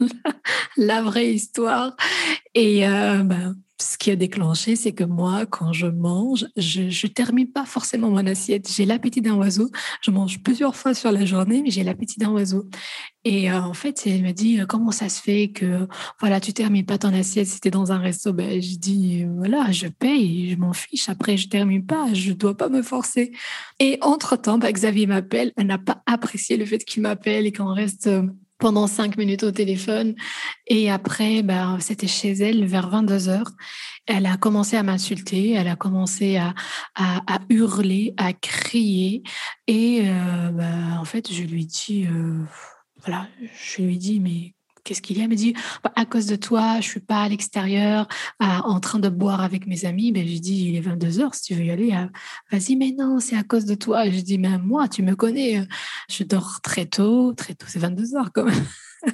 la, 0.76 1.02
vraie 1.02 1.34
histoire. 1.34 1.96
Et 2.54 2.86
euh, 2.86 3.22
ben, 3.24 3.56
ce 3.80 3.96
qui 3.96 4.10
a 4.10 4.16
déclenché, 4.16 4.74
c'est 4.74 4.92
que 4.92 5.04
moi, 5.04 5.46
quand 5.46 5.72
je 5.72 5.86
mange, 5.86 6.46
je 6.56 6.82
ne 6.82 7.12
termine 7.12 7.50
pas 7.50 7.64
forcément 7.64 8.10
mon 8.10 8.26
assiette. 8.26 8.68
J'ai 8.70 8.84
l'appétit 8.84 9.20
d'un 9.20 9.36
oiseau. 9.36 9.70
Je 10.02 10.10
mange 10.10 10.42
plusieurs 10.42 10.74
fois 10.74 10.94
sur 10.94 11.12
la 11.12 11.24
journée, 11.24 11.62
mais 11.62 11.70
j'ai 11.70 11.84
l'appétit 11.84 12.18
d'un 12.18 12.30
oiseau. 12.30 12.68
Et 13.24 13.50
euh, 13.50 13.60
en 13.60 13.74
fait, 13.74 14.02
elle 14.06 14.22
me 14.22 14.32
dit, 14.32 14.60
euh, 14.60 14.66
comment 14.66 14.90
ça 14.90 15.08
se 15.08 15.22
fait 15.22 15.50
que 15.52 15.86
voilà, 16.18 16.40
tu 16.40 16.52
termines 16.52 16.86
pas 16.86 16.98
ton 16.98 17.14
assiette 17.14 17.46
si 17.46 17.60
tu 17.60 17.68
es 17.68 17.70
dans 17.70 17.92
un 17.92 17.98
resto 17.98 18.32
ben, 18.32 18.60
Je 18.60 18.76
dis, 18.76 19.22
euh, 19.22 19.32
voilà, 19.36 19.70
je 19.70 19.86
paye, 19.86 20.50
je 20.50 20.56
m'en 20.56 20.72
fiche. 20.72 21.08
Après, 21.08 21.36
je 21.36 21.48
termine 21.48 21.86
pas, 21.86 22.12
je 22.14 22.32
dois 22.32 22.56
pas 22.56 22.68
me 22.68 22.82
forcer. 22.82 23.32
Et 23.78 23.98
entre-temps, 24.00 24.58
ben, 24.58 24.72
Xavier 24.72 25.06
m'appelle. 25.06 25.52
Elle 25.56 25.66
n'a 25.68 25.78
pas 25.78 26.02
apprécié 26.06 26.56
le 26.56 26.64
fait 26.64 26.84
qu'il 26.84 27.02
m'appelle 27.02 27.46
et 27.46 27.52
qu'on 27.52 27.72
reste 27.72 28.10
pendant 28.58 28.86
cinq 28.86 29.16
minutes 29.16 29.44
au 29.44 29.50
téléphone. 29.50 30.14
Et 30.66 30.90
après, 30.90 31.42
ben, 31.42 31.78
c'était 31.80 32.06
chez 32.06 32.32
elle 32.32 32.64
vers 32.66 32.88
22 32.90 33.28
heures. 33.28 33.50
Elle 34.06 34.26
a 34.26 34.36
commencé 34.36 34.76
à 34.76 34.82
m'insulter, 34.82 35.52
elle 35.52 35.68
a 35.68 35.76
commencé 35.76 36.36
à, 36.36 36.54
à, 36.94 37.34
à, 37.34 37.38
hurler, 37.48 38.14
à 38.16 38.32
crier. 38.32 39.22
Et 39.66 40.02
euh, 40.04 40.50
ben, 40.50 40.98
en 40.98 41.04
fait, 41.04 41.32
je 41.32 41.42
lui 41.42 41.66
dis, 41.66 42.06
euh, 42.06 42.42
voilà, 43.04 43.28
je 43.54 43.82
lui 43.82 43.98
dis, 43.98 44.20
mais 44.20 44.54
qu'est-ce 44.88 45.02
qu'il 45.02 45.18
y 45.18 45.20
a? 45.20 45.24
Elle 45.24 45.30
me 45.30 45.34
dit, 45.34 45.54
bah, 45.84 45.92
à 45.96 46.06
cause 46.06 46.26
de 46.26 46.36
toi, 46.36 46.80
je 46.80 46.88
suis 46.88 47.00
pas 47.00 47.22
à 47.22 47.28
l'extérieur 47.28 48.08
en 48.40 48.80
train 48.80 48.98
de 48.98 49.10
boire 49.10 49.42
avec 49.42 49.66
mes 49.66 49.84
amis. 49.84 50.12
Ben, 50.12 50.26
je 50.26 50.38
dis, 50.38 50.68
il 50.68 50.76
est 50.76 50.80
22 50.80 51.20
heures, 51.20 51.34
si 51.34 51.42
tu 51.42 51.54
veux 51.54 51.64
y 51.64 51.70
aller, 51.70 51.92
euh, 51.92 52.06
vas-y, 52.50 52.76
mais 52.76 52.94
non, 52.98 53.20
c'est 53.20 53.36
à 53.36 53.42
cause 53.42 53.66
de 53.66 53.74
toi. 53.74 54.08
Je 54.08 54.20
dis, 54.20 54.38
mais 54.38 54.56
moi, 54.58 54.88
tu 54.88 55.02
me 55.02 55.14
connais, 55.14 55.58
euh, 55.58 55.64
je 56.10 56.24
dors 56.24 56.60
très 56.62 56.86
tôt, 56.86 57.34
très 57.34 57.54
tôt, 57.54 57.66
c'est 57.68 57.78
22 57.78 58.16
heures 58.16 58.32
quand 58.32 58.44
même. 58.44 58.64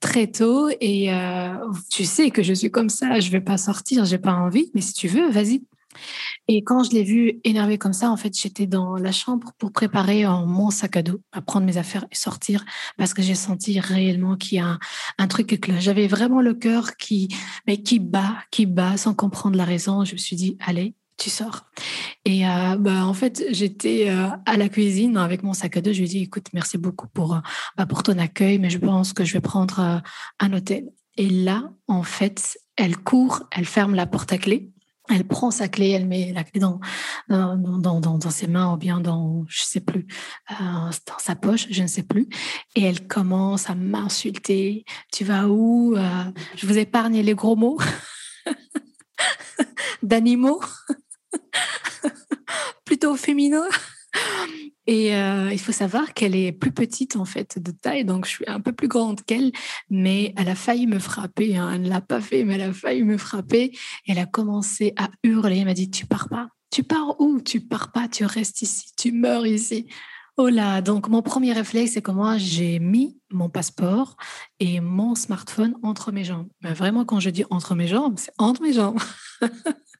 très 0.00 0.26
tôt 0.26 0.70
et 0.80 1.12
euh, 1.12 1.54
tu 1.88 2.04
sais 2.04 2.30
que 2.30 2.42
je 2.42 2.52
suis 2.52 2.70
comme 2.70 2.88
ça, 2.88 3.20
je 3.20 3.30
vais 3.30 3.40
pas 3.40 3.56
sortir, 3.56 4.04
j'ai 4.04 4.18
pas 4.18 4.32
envie, 4.32 4.70
mais 4.74 4.80
si 4.80 4.92
tu 4.92 5.08
veux, 5.08 5.30
vas-y. 5.30 5.62
Et 6.48 6.62
quand 6.62 6.84
je 6.84 6.90
l'ai 6.90 7.02
vu 7.02 7.40
énervé 7.44 7.78
comme 7.78 7.92
ça, 7.92 8.10
en 8.10 8.16
fait, 8.16 8.36
j'étais 8.38 8.66
dans 8.66 8.96
la 8.96 9.12
chambre 9.12 9.52
pour 9.58 9.72
préparer 9.72 10.24
mon 10.24 10.70
sac 10.70 10.96
à 10.96 11.02
dos, 11.02 11.20
à 11.32 11.42
prendre 11.42 11.66
mes 11.66 11.76
affaires 11.76 12.06
et 12.10 12.14
sortir, 12.14 12.64
parce 12.98 13.14
que 13.14 13.22
j'ai 13.22 13.34
senti 13.34 13.80
réellement 13.80 14.36
qu'il 14.36 14.58
y 14.58 14.60
a 14.60 14.78
un, 15.18 15.26
truc 15.26 15.58
que 15.60 15.72
j'avais 15.80 16.06
vraiment 16.06 16.40
le 16.40 16.54
cœur 16.54 16.96
qui, 16.96 17.28
mais 17.66 17.82
qui 17.82 17.98
bat, 17.98 18.36
qui 18.50 18.66
bat 18.66 18.96
sans 18.96 19.14
comprendre 19.14 19.56
la 19.56 19.64
raison. 19.64 20.04
Je 20.04 20.12
me 20.12 20.18
suis 20.18 20.36
dit, 20.36 20.56
allez, 20.60 20.94
tu 21.16 21.30
sors. 21.30 21.64
Et 22.24 22.46
euh, 22.46 22.76
bah, 22.76 23.06
en 23.06 23.14
fait, 23.14 23.44
j'étais 23.50 24.08
euh, 24.08 24.28
à 24.46 24.56
la 24.56 24.68
cuisine 24.68 25.16
avec 25.16 25.42
mon 25.42 25.52
sac 25.52 25.76
à 25.76 25.80
dos. 25.80 25.92
Je 25.92 25.98
lui 25.98 26.04
ai 26.04 26.08
dit, 26.08 26.22
écoute, 26.22 26.46
merci 26.52 26.78
beaucoup 26.78 27.08
pour, 27.08 27.34
euh, 27.34 27.40
bah, 27.76 27.86
pour 27.86 28.02
ton 28.02 28.18
accueil, 28.18 28.58
mais 28.58 28.70
je 28.70 28.78
pense 28.78 29.12
que 29.12 29.24
je 29.24 29.32
vais 29.32 29.40
prendre 29.40 30.02
un 30.40 30.52
hôtel. 30.52 30.90
Et 31.16 31.28
là, 31.28 31.70
en 31.86 32.02
fait, 32.02 32.58
elle 32.76 32.96
court, 32.96 33.44
elle 33.52 33.66
ferme 33.66 33.94
la 33.94 34.06
porte 34.06 34.32
à 34.32 34.38
clé. 34.38 34.70
Elle 35.10 35.24
prend 35.24 35.50
sa 35.50 35.68
clé, 35.68 35.90
elle 35.90 36.06
met 36.06 36.32
la 36.32 36.44
clé 36.44 36.60
dans, 36.60 36.80
dans, 37.28 38.30
ses 38.30 38.46
mains 38.46 38.72
ou 38.72 38.76
bien 38.78 39.00
dans, 39.00 39.44
je 39.48 39.62
sais 39.62 39.80
plus, 39.80 40.06
dans 40.48 41.18
sa 41.18 41.36
poche, 41.36 41.66
je 41.70 41.82
ne 41.82 41.86
sais 41.86 42.02
plus. 42.02 42.28
Et 42.74 42.82
elle 42.82 43.06
commence 43.06 43.68
à 43.68 43.74
m'insulter. 43.74 44.84
Tu 45.12 45.24
vas 45.24 45.46
où 45.46 45.94
Je 46.56 46.66
vous 46.66 46.78
épargne 46.78 47.20
les 47.20 47.34
gros 47.34 47.54
mots 47.54 47.78
d'animaux 50.02 50.62
plutôt 52.84 53.16
féminin. 53.16 53.66
Et 54.86 55.14
euh, 55.14 55.50
il 55.52 55.58
faut 55.58 55.72
savoir 55.72 56.12
qu'elle 56.12 56.36
est 56.36 56.52
plus 56.52 56.72
petite 56.72 57.16
en 57.16 57.24
fait 57.24 57.58
de 57.58 57.70
taille, 57.70 58.04
donc 58.04 58.26
je 58.26 58.30
suis 58.30 58.44
un 58.46 58.60
peu 58.60 58.72
plus 58.72 58.88
grande 58.88 59.22
qu'elle, 59.22 59.52
mais 59.90 60.34
elle 60.36 60.48
a 60.48 60.54
failli 60.54 60.86
me 60.86 60.98
frapper. 60.98 61.56
Hein. 61.56 61.72
Elle 61.74 61.82
ne 61.82 61.88
l'a 61.88 62.00
pas 62.00 62.20
fait, 62.20 62.44
mais 62.44 62.54
elle 62.54 62.62
a 62.62 62.72
failli 62.72 63.02
me 63.02 63.16
frapper. 63.16 63.76
Elle 64.06 64.18
a 64.18 64.26
commencé 64.26 64.92
à 64.96 65.08
hurler. 65.22 65.58
Elle 65.58 65.64
m'a 65.66 65.74
dit 65.74 65.90
"Tu 65.90 66.06
pars 66.06 66.28
pas 66.28 66.48
Tu 66.70 66.82
pars 66.82 67.20
où? 67.20 67.40
Tu 67.40 67.60
pars 67.60 67.92
pas 67.92 68.08
Tu 68.08 68.24
restes 68.24 68.62
ici. 68.62 68.92
Tu 68.96 69.12
meurs 69.12 69.46
ici." 69.46 69.86
Oh 70.36 70.48
là 70.48 70.80
Donc 70.80 71.08
mon 71.08 71.22
premier 71.22 71.52
réflexe, 71.52 71.92
c'est 71.92 72.02
que 72.02 72.10
moi 72.10 72.38
j'ai 72.38 72.80
mis 72.80 73.16
mon 73.30 73.48
passeport 73.48 74.16
et 74.58 74.80
mon 74.80 75.14
smartphone 75.14 75.76
entre 75.84 76.10
mes 76.10 76.24
jambes. 76.24 76.48
Mais 76.62 76.74
vraiment, 76.74 77.04
quand 77.04 77.20
je 77.20 77.30
dis 77.30 77.44
entre 77.50 77.76
mes 77.76 77.86
jambes, 77.86 78.16
c'est 78.18 78.32
entre 78.38 78.60
mes 78.60 78.72
jambes. 78.72 78.98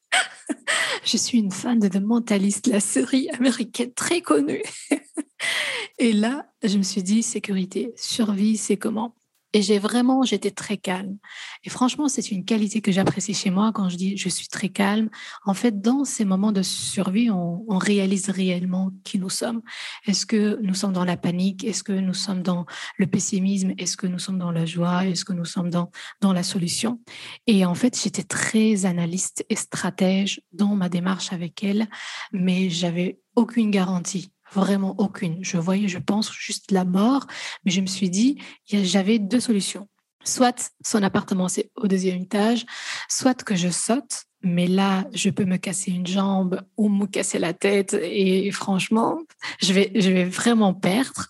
je 1.05 1.17
suis 1.17 1.39
une 1.39 1.51
fan 1.51 1.79
de 1.79 1.89
The 1.89 2.01
Mentalist, 2.01 2.67
la 2.67 2.81
série 2.81 3.29
américaine 3.31 3.93
très 3.93 4.21
connue. 4.21 4.63
Et 5.99 6.13
là, 6.13 6.47
je 6.63 6.79
me 6.79 6.83
suis 6.83 7.03
dit, 7.03 7.23
sécurité, 7.23 7.93
survie, 7.97 8.57
c'est 8.57 8.77
comment? 8.77 9.15
Et 9.55 9.63
j'ai 9.63 9.79
vraiment, 9.79 10.25
j'étais 10.25 10.51
très 10.51 10.77
calme. 10.77 11.17
Et 11.63 11.71
franchement, 11.71 12.09
c'est 12.09 12.33
une 12.33 12.45
qualité 12.45 12.81
que 12.81 12.91
j'apprécie 12.91 13.35
chez 13.35 13.51
moi 13.51 13.71
quand 13.73 13.89
je 13.89 13.97
dis 13.97 14.17
je 14.17 14.29
suis 14.29 14.49
très 14.49 14.69
calme. 14.69 15.11
En 15.47 15.55
fait, 15.55 15.81
dans 15.81 16.05
ces 16.05 16.25
moments 16.25 16.51
de 16.51 16.63
survie, 16.63 17.31
on, 17.31 17.55
réalise 17.79 18.31
réellement 18.31 18.91
qui 19.05 19.19
nous 19.19 19.31
sommes. 19.31 19.63
Est-ce 20.07 20.27
que 20.27 20.59
nous 20.63 20.75
sommes 20.75 20.93
dans 20.93 21.05
la 21.05 21.17
panique? 21.17 21.65
Est-ce 21.65 21.83
que 21.83 21.93
nous 21.93 22.15
sommes 22.15 22.43
dans 22.43 22.67
le 22.99 23.07
pessimisme? 23.07 23.75
Est-ce 23.79 23.97
que 23.97 24.07
nous 24.07 24.19
sommes 24.19 24.39
dans 24.39 24.51
la 24.51 24.65
joie? 24.65 25.07
Est-ce 25.07 25.25
que 25.25 25.33
nous 25.33 25.45
sommes 25.45 25.71
dans, 25.71 25.91
dans 26.21 26.33
la 26.33 26.43
solution? 26.43 27.01
Et 27.47 27.65
en 27.65 27.75
fait, 27.75 28.01
j'étais 28.01 28.23
très 28.23 28.87
analyste 28.87 29.45
et 29.51 29.57
stratège 29.57 30.41
dans 30.53 30.75
ma 30.75 30.89
démarche 30.89 31.33
avec 31.33 31.63
elle, 31.63 31.89
mais 32.33 32.71
j'avais 32.71 33.19
aucune 33.37 33.71
garantie 33.71 34.34
Vraiment 34.53 34.95
aucune. 34.99 35.39
Je 35.43 35.57
voyais, 35.57 35.89
je 35.89 35.99
pense, 35.99 36.33
juste 36.33 36.71
la 36.71 36.85
mort. 36.85 37.27
Mais 37.65 37.71
je 37.71 37.81
me 37.81 37.87
suis 37.87 38.11
dit, 38.11 38.39
j'avais 38.67 39.19
deux 39.19 39.41
solutions. 39.41 39.89
Soit 40.25 40.73
son 40.85 41.03
appartement, 41.03 41.49
c'est 41.49 41.71
au 41.77 41.87
deuxième 41.87 42.23
étage, 42.23 42.65
soit 43.09 43.43
que 43.45 43.57
je 43.57 43.69
saute, 43.69 44.25
mais 44.43 44.67
là, 44.67 45.05
je 45.13 45.31
peux 45.31 45.45
me 45.45 45.57
casser 45.57 45.91
une 45.91 46.07
jambe 46.07 46.63
ou 46.77 46.89
me 46.89 47.07
casser 47.07 47.39
la 47.39 47.53
tête. 47.53 47.95
Et 48.01 48.51
franchement, 48.51 49.19
je 49.61 49.73
vais, 49.73 49.93
je 49.95 50.11
vais 50.11 50.25
vraiment 50.25 50.75
perdre. 50.75 51.27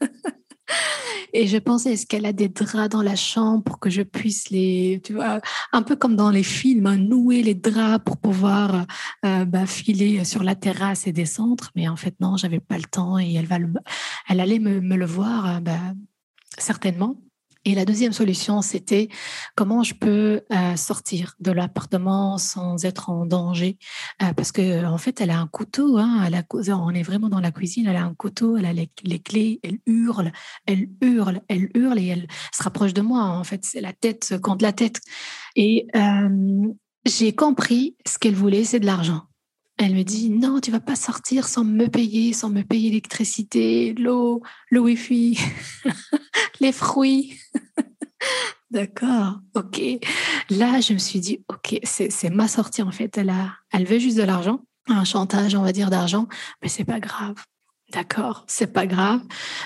Et 1.32 1.46
je 1.46 1.58
pensais, 1.58 1.92
est-ce 1.92 2.06
qu'elle 2.06 2.26
a 2.26 2.32
des 2.32 2.48
draps 2.48 2.88
dans 2.88 3.02
la 3.02 3.16
chambre 3.16 3.62
pour 3.62 3.78
que 3.78 3.90
je 3.90 4.02
puisse 4.02 4.50
les, 4.50 5.00
tu 5.04 5.14
vois, 5.14 5.40
un 5.72 5.82
peu 5.82 5.96
comme 5.96 6.16
dans 6.16 6.30
les 6.30 6.42
films, 6.42 6.86
hein, 6.86 6.96
nouer 6.96 7.42
les 7.42 7.54
draps 7.54 8.04
pour 8.04 8.16
pouvoir 8.16 8.86
euh, 9.24 9.44
bah, 9.44 9.66
filer 9.66 10.24
sur 10.24 10.42
la 10.42 10.54
terrasse 10.54 11.06
et 11.06 11.12
descendre. 11.12 11.70
Mais 11.76 11.88
en 11.88 11.96
fait, 11.96 12.14
non, 12.20 12.36
j'avais 12.36 12.60
pas 12.60 12.76
le 12.76 12.84
temps 12.84 13.18
et 13.18 13.34
elle 13.34 13.46
va, 13.46 13.58
elle 14.28 14.40
allait 14.40 14.58
me, 14.58 14.80
le 14.80 15.06
voir, 15.06 15.56
euh, 15.56 15.60
bah, 15.60 15.78
certainement. 16.58 17.16
Et 17.66 17.74
la 17.74 17.84
deuxième 17.84 18.12
solution, 18.12 18.62
c'était 18.62 19.08
comment 19.54 19.82
je 19.82 19.94
peux 19.94 20.40
euh, 20.50 20.76
sortir 20.76 21.34
de 21.40 21.52
l'appartement 21.52 22.38
sans 22.38 22.84
être 22.86 23.10
en 23.10 23.26
danger, 23.26 23.76
euh, 24.22 24.32
parce 24.32 24.50
que 24.50 24.84
en 24.86 24.96
fait, 24.96 25.20
elle 25.20 25.30
a 25.30 25.38
un 25.38 25.46
couteau. 25.46 25.98
Hein, 25.98 26.24
elle 26.26 26.34
a, 26.34 26.42
on 26.76 26.90
est 26.90 27.02
vraiment 27.02 27.28
dans 27.28 27.40
la 27.40 27.50
cuisine. 27.50 27.86
Elle 27.86 27.96
a 27.96 28.04
un 28.04 28.14
couteau. 28.14 28.56
Elle 28.56 28.66
a 28.66 28.72
les, 28.72 29.18
clés. 29.18 29.60
Elle 29.62 29.78
hurle, 29.86 30.32
elle 30.66 30.88
hurle, 31.02 31.42
elle 31.48 31.68
hurle 31.74 31.98
et 31.98 32.06
elle 32.06 32.26
se 32.54 32.62
rapproche 32.62 32.94
de 32.94 33.02
moi. 33.02 33.24
En 33.24 33.44
fait, 33.44 33.64
c'est 33.64 33.80
la 33.80 33.92
tête 33.92 34.34
contre 34.40 34.64
la 34.64 34.72
tête. 34.72 35.00
Et 35.54 35.86
euh, 35.94 36.68
j'ai 37.04 37.34
compris 37.34 37.96
ce 38.06 38.18
qu'elle 38.18 38.34
voulait, 38.34 38.64
c'est 38.64 38.80
de 38.80 38.86
l'argent. 38.86 39.22
Elle 39.82 39.94
me 39.94 40.02
dit 40.02 40.28
non, 40.28 40.60
tu 40.60 40.70
vas 40.70 40.78
pas 40.78 40.94
sortir 40.94 41.48
sans 41.48 41.64
me 41.64 41.86
payer, 41.86 42.34
sans 42.34 42.50
me 42.50 42.60
payer 42.60 42.90
l'électricité, 42.90 43.94
l'eau, 43.94 44.42
le 44.68 44.78
wifi, 44.78 45.38
les 46.60 46.70
fruits. 46.70 47.38
D'accord, 48.70 49.40
ok. 49.54 49.80
Là, 50.50 50.82
je 50.82 50.92
me 50.92 50.98
suis 50.98 51.18
dit 51.18 51.42
ok, 51.48 51.80
c'est 51.82 52.28
ma 52.28 52.46
sortie 52.46 52.82
en 52.82 52.90
fait. 52.90 53.16
Elle 53.16 53.32
elle 53.72 53.86
veut 53.86 53.98
juste 53.98 54.18
de 54.18 54.22
l'argent, 54.22 54.60
un 54.86 55.04
chantage, 55.04 55.54
on 55.54 55.62
va 55.62 55.72
dire 55.72 55.88
d'argent, 55.88 56.28
mais 56.60 56.68
c'est 56.68 56.84
pas 56.84 57.00
grave. 57.00 57.42
D'accord, 57.90 58.44
c'est 58.48 58.74
pas 58.74 58.86
grave. 58.86 59.22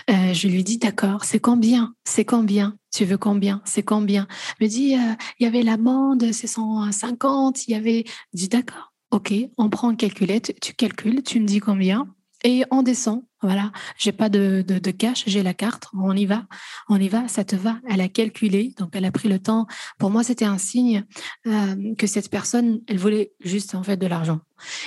Euh, 0.09 0.33
je 0.33 0.47
lui 0.47 0.63
dis 0.63 0.79
d'accord, 0.79 1.25
c'est 1.25 1.41
combien? 1.41 1.93
C'est 2.05 2.25
combien? 2.25 2.77
Tu 2.93 3.05
veux 3.05 3.19
combien? 3.19 3.63
C'est 3.65 3.83
combien? 3.83 4.29
Elle 4.61 4.67
me 4.67 4.71
dit 4.71 4.95
euh, 4.95 5.15
il 5.41 5.45
y 5.45 5.47
avait 5.49 5.63
l'amende, 5.63 6.31
c'est 6.31 6.47
150, 6.47 7.67
il 7.67 7.73
y 7.73 7.75
avait. 7.75 8.05
Dis 8.33 8.49
d'accord. 8.49 8.94
OK, 9.15 9.33
on 9.59 9.71
prend 9.71 9.93
une 9.93 9.97
calculette, 9.97 10.57
tu 10.61 10.75
calcules, 10.75 11.23
tu 11.23 11.39
me 11.39 11.47
dis 11.47 11.61
combien 11.61 12.13
et 12.43 12.65
on 12.73 12.83
descend. 12.83 13.23
Voilà, 13.43 13.71
j'ai 13.97 14.11
pas 14.11 14.29
de, 14.29 14.65
cash, 14.91 15.23
j'ai 15.29 15.45
la 15.45 15.55
carte, 15.55 15.87
on 15.95 16.17
y 16.17 16.27
va, 16.27 16.47
on 16.89 16.97
y 16.97 17.09
va, 17.09 17.29
ça 17.29 17.45
te 17.45 17.55
va. 17.55 17.79
Elle 17.89 18.01
a 18.01 18.09
calculé, 18.09 18.75
donc 18.77 18.91
elle 18.95 19.05
a 19.05 19.13
pris 19.13 19.29
le 19.29 19.39
temps. 19.39 19.69
Pour 19.99 20.11
moi, 20.11 20.25
c'était 20.25 20.47
un 20.47 20.59
signe 20.59 21.05
euh, 21.47 21.95
que 21.95 22.09
cette 22.09 22.29
personne, 22.29 22.81
elle 22.89 22.99
voulait 22.99 23.35
juste 23.39 23.77
en 23.77 23.85
fait 23.85 23.97
de 23.97 24.07
l'argent. 24.09 24.41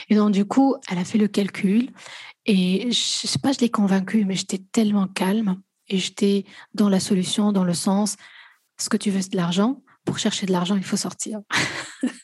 Et 0.10 0.16
donc 0.16 0.32
du 0.32 0.44
coup, 0.44 0.76
elle 0.92 0.98
a 0.98 1.06
fait 1.06 1.18
le 1.18 1.30
calcul 1.30 1.92
et 2.46 2.92
je 2.92 3.28
sais 3.28 3.40
pas, 3.40 3.54
je 3.54 3.60
l'ai 3.60 3.70
convaincue, 3.70 4.26
mais 4.26 4.36
j'étais 4.36 4.62
tellement 4.74 5.08
calme 5.08 5.62
et 5.88 6.00
j'étais 6.00 6.44
dans 6.74 6.90
la 6.90 7.00
solution, 7.00 7.54
dans 7.54 7.64
le 7.64 7.74
sens, 7.74 8.18
ce 8.78 8.90
que 8.90 8.98
tu 8.98 9.10
veux, 9.10 9.22
c'est 9.22 9.32
de 9.32 9.38
l'argent. 9.38 9.82
Pour 10.04 10.20
chercher 10.20 10.48
de 10.48 10.52
l'argent, 10.52 10.76
il 10.76 10.84
faut 10.84 10.98
sortir. 10.98 11.40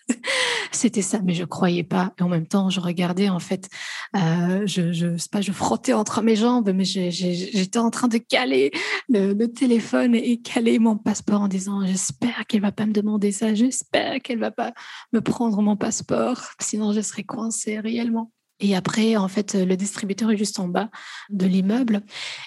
c'était 0.83 1.01
ça, 1.01 1.21
mais 1.23 1.33
je 1.33 1.45
croyais 1.45 1.83
pas. 1.83 2.13
Et 2.19 2.23
en 2.23 2.27
même 2.27 2.45
temps, 2.45 2.69
je 2.69 2.81
regardais 2.81 3.29
en 3.29 3.39
fait, 3.39 3.69
euh, 4.17 4.63
je, 4.65 4.91
je 4.91 5.15
sais 5.15 5.29
pas, 5.31 5.39
je 5.39 5.53
frottais 5.53 5.93
entre 5.93 6.21
mes 6.21 6.35
jambes, 6.35 6.73
mais 6.75 6.83
j'étais 6.83 7.79
en 7.79 7.89
train 7.89 8.09
de 8.09 8.17
caler 8.17 8.71
le, 9.07 9.45
téléphone 9.45 10.13
et 10.13 10.41
caler 10.41 10.79
mon 10.79 10.97
passeport 10.97 11.39
en 11.39 11.47
disant 11.47 11.85
j'espère 11.85 12.45
qu'elle 12.47 12.59
va 12.59 12.73
pas 12.73 12.85
me 12.85 12.91
demander 12.91 13.31
ça, 13.31 13.53
j'espère 13.53 14.21
qu'elle 14.21 14.39
va 14.39 14.51
pas 14.51 14.73
me 15.13 15.21
prendre 15.21 15.61
mon 15.61 15.77
passeport, 15.77 16.41
sinon 16.59 16.91
je 16.91 16.99
serais 16.99 17.23
coincée 17.23 17.79
réellement. 17.79 18.29
Et 18.59 18.75
après, 18.75 19.15
en 19.15 19.29
fait, 19.29 19.55
le 19.55 19.77
distributeur 19.77 20.31
est 20.31 20.37
juste 20.37 20.59
en 20.59 20.67
bas 20.67 20.89
de 21.29 21.45
l'immeuble. 21.45 22.01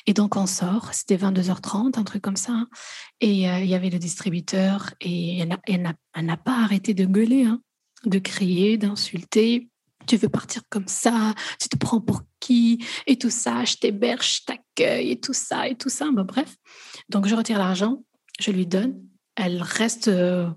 Et 0.06 0.14
donc, 0.14 0.36
on 0.36 0.46
sort. 0.46 0.94
C'était 0.94 1.16
22h30, 1.16 1.98
un 1.98 2.04
truc 2.04 2.22
comme 2.22 2.36
ça. 2.36 2.64
Et 3.20 3.50
euh, 3.50 3.58
il 3.58 3.66
y 3.66 3.74
avait 3.74 3.90
le 3.90 3.98
distributeur 3.98 4.94
et 5.00 5.40
elle 5.40 5.82
n'a 6.22 6.36
pas 6.36 6.62
arrêté 6.62 6.94
de 6.94 7.04
gueuler. 7.04 7.44
Hein 7.44 7.60
de 8.06 8.18
crier, 8.18 8.78
d'insulter. 8.78 9.68
Tu 10.06 10.16
veux 10.16 10.28
partir 10.28 10.62
comme 10.70 10.86
ça, 10.86 11.34
tu 11.60 11.68
te 11.68 11.76
prends 11.76 12.00
pour 12.00 12.22
qui 12.40 12.84
et 13.06 13.18
tout 13.18 13.30
ça, 13.30 13.64
je 13.64 13.76
t'héberge, 13.76 14.36
je 14.36 14.44
t'accueille 14.44 15.10
et 15.10 15.20
tout 15.20 15.32
ça 15.32 15.68
et 15.68 15.74
tout 15.74 15.88
ça. 15.88 16.06
bref, 16.12 16.54
donc 17.08 17.26
je 17.26 17.34
retire 17.34 17.58
l'argent, 17.58 18.04
je 18.40 18.52
lui 18.52 18.66
donne. 18.66 19.02
Elle 19.34 19.60
reste 19.60 20.08
euh, 20.08 20.48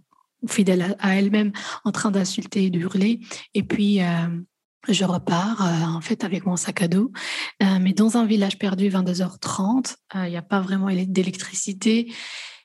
fidèle 0.48 0.96
à, 1.00 1.16
elle-même 1.18 1.52
en 1.84 1.92
train 1.92 2.12
d'insulter 2.12 2.66
et 2.66 2.70
de 2.70 2.80
hurler. 2.80 3.22
Et 3.56 3.64
puis, 3.64 4.02
euh, 4.02 4.28
je 4.88 5.04
repars 5.04 5.66
euh, 5.66 5.86
en 5.86 6.02
fait 6.02 6.24
avec 6.24 6.46
mon 6.46 6.56
sac 6.56 6.84
à 6.84 6.88
dos. 6.88 7.12
mais 7.60 7.94
dans 7.94 8.18
un 8.18 8.26
village 8.26 8.60
perdu, 8.60 8.90
22h30, 8.90 9.96
il 10.16 10.30
n'y 10.30 10.38
a 10.38 10.42
pas 10.42 10.62
vraiment 10.62 10.90
d'électricité. 10.90 12.14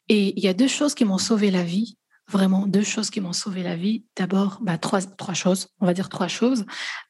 Et 0.08 0.38
il 0.38 0.44
y 0.44 0.48
a 0.48 0.54
deux 0.54 0.68
choses 0.68 0.94
qui 0.94 1.06
m'ont 1.06 1.18
sauvé 1.18 1.50
la 1.50 1.62
vie 1.62 1.96
vraiment 2.30 2.66
deux 2.66 2.82
choses 2.82 3.10
qui 3.10 3.20
m'ont 3.20 3.32
sauvé 3.32 3.62
la 3.62 3.76
vie. 3.76 4.04
D'abord, 4.16 4.58
bah, 4.62 4.78
trois, 4.78 5.02
trois 5.02 5.34
choses, 5.34 5.68
on 5.80 5.86
va 5.86 5.94
dire 5.94 6.08
trois 6.08 6.28
choses. 6.28 6.64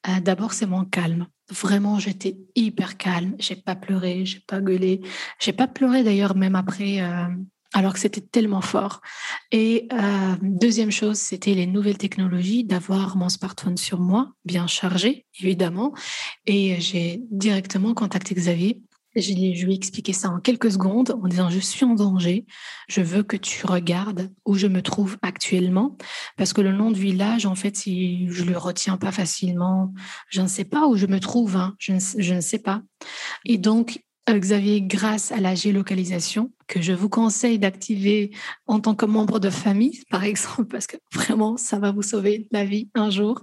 Euh, 0.09 0.21
d'abord, 0.21 0.53
c'est 0.53 0.67
mon 0.67 0.85
calme. 0.85 1.27
Vraiment, 1.51 1.99
j'étais 1.99 2.39
hyper 2.55 2.97
calme. 2.97 3.35
J'ai 3.39 3.57
pas 3.57 3.77
pleuré, 3.77 4.25
j'ai 4.25 4.41
pas 4.41 4.61
gueulé. 4.61 5.03
J'ai 5.41 5.53
pas 5.53 5.67
pleuré 5.67 6.03
d'ailleurs, 6.03 6.35
même 6.35 6.57
après, 6.57 7.01
euh, 7.01 7.27
alors 7.75 7.93
que 7.93 7.99
c'était 7.99 8.21
tellement 8.21 8.61
fort. 8.61 9.01
Et 9.53 9.89
euh, 9.93 10.37
deuxième 10.43 10.91
chose, 10.91 11.19
c'était 11.19 11.55
les 11.55 11.67
nouvelles 11.67 11.99
technologies, 11.99 12.65
d'avoir 12.65 13.17
mon 13.17 13.29
smartphone 13.29 13.77
sur 13.77 14.01
moi, 14.01 14.33
bien 14.45 14.67
chargé, 14.67 15.27
évidemment. 15.41 15.93
Et 16.47 16.81
j'ai 16.81 17.21
directement 17.31 17.93
contacté 17.95 18.35
Xavier. 18.35 18.81
Je 19.17 19.33
lui 19.33 19.73
ai 19.73 19.75
expliqué 19.75 20.13
ça 20.13 20.29
en 20.31 20.41
quelques 20.41 20.73
secondes 20.73 21.19
en 21.23 21.29
disant 21.29 21.51
je 21.51 21.59
suis 21.59 21.85
en 21.85 21.95
danger, 21.95 22.47
je 22.89 23.01
veux 23.01 23.23
que 23.23 23.37
tu 23.37 23.67
regardes 23.67 24.31
où 24.45 24.55
je 24.55 24.67
me 24.67 24.83
trouve 24.83 25.17
actuellement 25.23 25.97
parce 26.37 26.53
que 26.53 26.61
le 26.61 26.73
nom 26.73 26.91
du 26.91 27.01
village 27.01 27.47
en 27.47 27.55
fait 27.55 27.77
je 27.85 28.45
le 28.45 28.57
retiens 28.57 28.97
pas 28.97 29.13
facilement, 29.13 29.93
je 30.29 30.41
ne 30.41 30.49
sais 30.49 30.65
pas 30.65 30.87
où 30.87 30.97
je 30.97 31.07
me 31.07 31.21
trouve, 31.21 31.57
hein. 31.57 31.75
je, 31.79 31.93
je 32.19 32.35
ne 32.35 32.41
sais 32.41 32.59
pas. 32.59 32.83
Et 33.45 33.59
donc 33.59 34.01
euh, 34.31 34.39
Xavier, 34.39 34.81
grâce 34.81 35.33
à 35.33 35.41
la 35.41 35.55
géolocalisation, 35.55 36.51
que 36.67 36.81
je 36.81 36.93
vous 36.93 37.11
conseille 37.11 37.59
d'activer 37.59 38.31
en 38.67 38.81
tant 38.81 38.95
que 38.95 39.05
membre 39.05 39.39
de 39.39 39.51
famille, 39.51 40.03
par 40.11 40.25
exemple, 40.25 40.65
parce 40.65 40.87
que 40.87 40.97
vraiment, 41.13 41.57
ça 41.59 41.79
va 41.79 41.93
vous 41.93 42.03
sauver 42.03 42.49
la 42.51 42.65
vie 42.65 42.89
un 42.95 43.11
jour. 43.11 43.43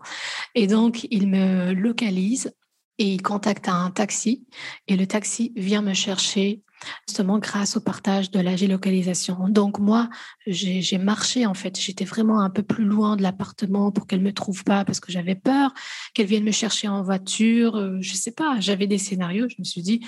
Et 0.55 0.65
donc, 0.65 1.07
il 1.11 1.27
me 1.27 1.73
localise 1.73 2.51
et 2.97 3.13
il 3.13 3.21
contacte 3.21 3.67
un 3.67 3.91
taxi 3.91 4.45
et 4.87 4.95
le 4.95 5.07
taxi 5.07 5.53
vient 5.55 5.81
me 5.81 5.93
chercher 5.93 6.61
justement 7.07 7.39
grâce 7.39 7.77
au 7.77 7.81
partage 7.81 8.31
de 8.31 8.39
la 8.39 8.55
géolocalisation. 8.55 9.47
Donc 9.49 9.79
moi, 9.79 10.09
j'ai 10.47 10.97
marché 10.97 11.45
en 11.45 11.53
fait. 11.53 11.79
J'étais 11.79 12.05
vraiment 12.05 12.41
un 12.41 12.49
peu 12.49 12.63
plus 12.63 12.85
loin 12.85 13.15
de 13.15 13.21
l'appartement 13.21 13.91
pour 13.91 14.07
qu'elle 14.07 14.21
me 14.21 14.33
trouve 14.33 14.63
pas 14.63 14.85
parce 14.85 14.99
que 14.99 15.11
j'avais 15.11 15.35
peur 15.35 15.73
qu'elle 16.13 16.27
vienne 16.27 16.43
me 16.43 16.51
chercher 16.51 16.87
en 16.87 17.03
voiture. 17.03 17.75
Euh, 17.75 17.97
je 18.01 18.13
sais 18.13 18.31
pas. 18.31 18.59
J'avais 18.59 18.87
des 18.87 18.97
scénarios. 18.97 19.47
Je 19.49 19.55
me 19.59 19.63
suis 19.63 19.81
dit, 19.81 20.05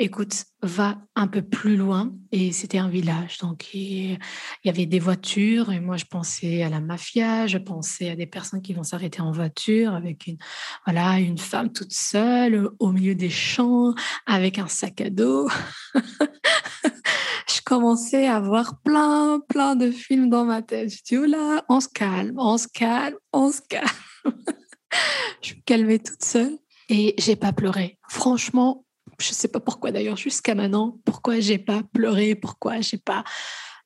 écoute, 0.00 0.46
va 0.62 0.98
un 1.14 1.28
peu 1.28 1.42
plus 1.42 1.76
loin. 1.76 2.12
Et 2.32 2.52
c'était 2.52 2.78
un 2.78 2.88
village. 2.88 3.38
Donc, 3.38 3.74
il 3.74 4.18
y 4.64 4.68
avait 4.68 4.86
des 4.86 4.98
voitures. 4.98 5.70
Et 5.70 5.78
moi, 5.78 5.96
je 5.98 6.06
pensais 6.06 6.62
à 6.62 6.70
la 6.70 6.80
mafia. 6.80 7.46
Je 7.46 7.58
pensais 7.58 8.10
à 8.10 8.16
des 8.16 8.26
personnes 8.26 8.62
qui 8.62 8.72
vont 8.72 8.82
s'arrêter 8.82 9.20
en 9.20 9.30
voiture 9.30 9.94
avec 9.94 10.26
une, 10.26 10.38
voilà, 10.86 11.18
une 11.18 11.38
femme 11.38 11.70
toute 11.70 11.92
seule 11.92 12.70
au 12.78 12.92
milieu 12.92 13.14
des 13.14 13.30
champs 13.30 13.94
avec 14.26 14.58
un 14.58 14.68
sac 14.68 15.02
à 15.02 15.10
dos. 15.10 15.48
je 15.94 17.60
commençais 17.64 18.26
à 18.26 18.40
voir 18.40 18.80
plein, 18.80 19.40
plein 19.48 19.76
de 19.76 19.90
films 19.90 20.30
dans 20.30 20.46
ma 20.46 20.62
tête. 20.62 20.90
Je 20.90 21.02
dis, 21.04 21.18
oh 21.18 21.26
là, 21.26 21.62
on 21.68 21.80
se 21.80 21.88
calme, 21.88 22.34
on 22.38 22.56
se 22.56 22.68
calme, 22.72 23.16
on 23.34 23.52
se 23.52 23.60
calme. 23.68 23.86
je 25.42 25.54
me 25.54 25.60
calmais 25.66 25.98
toute 25.98 26.24
seule 26.24 26.58
et 26.88 27.14
j'ai 27.18 27.36
pas 27.36 27.52
pleuré. 27.52 27.98
Franchement, 28.08 28.84
je 29.20 29.30
ne 29.30 29.34
sais 29.34 29.48
pas 29.48 29.60
pourquoi 29.60 29.92
d'ailleurs, 29.92 30.16
jusqu'à 30.16 30.54
maintenant, 30.54 30.98
pourquoi 31.04 31.40
j'ai 31.40 31.58
pas 31.58 31.82
pleuré, 31.92 32.34
pourquoi 32.34 32.80
j'ai 32.80 32.98
pas. 32.98 33.24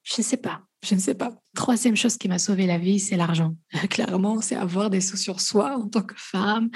Je 0.02 0.14
ne 0.18 0.22
sais 0.22 0.36
pas. 0.36 0.62
Je 0.84 0.94
ne 0.94 1.00
sais 1.00 1.14
pas. 1.14 1.32
Troisième 1.56 1.96
chose 1.96 2.18
qui 2.18 2.28
m'a 2.28 2.38
sauvé 2.38 2.66
la 2.66 2.76
vie, 2.76 3.00
c'est 3.00 3.16
l'argent. 3.16 3.56
Clairement, 3.90 4.42
c'est 4.42 4.54
avoir 4.54 4.90
des 4.90 5.00
sous 5.00 5.16
sur 5.16 5.40
soi 5.40 5.76
en 5.78 5.88
tant 5.88 6.02
que 6.02 6.14
femme, 6.16 6.70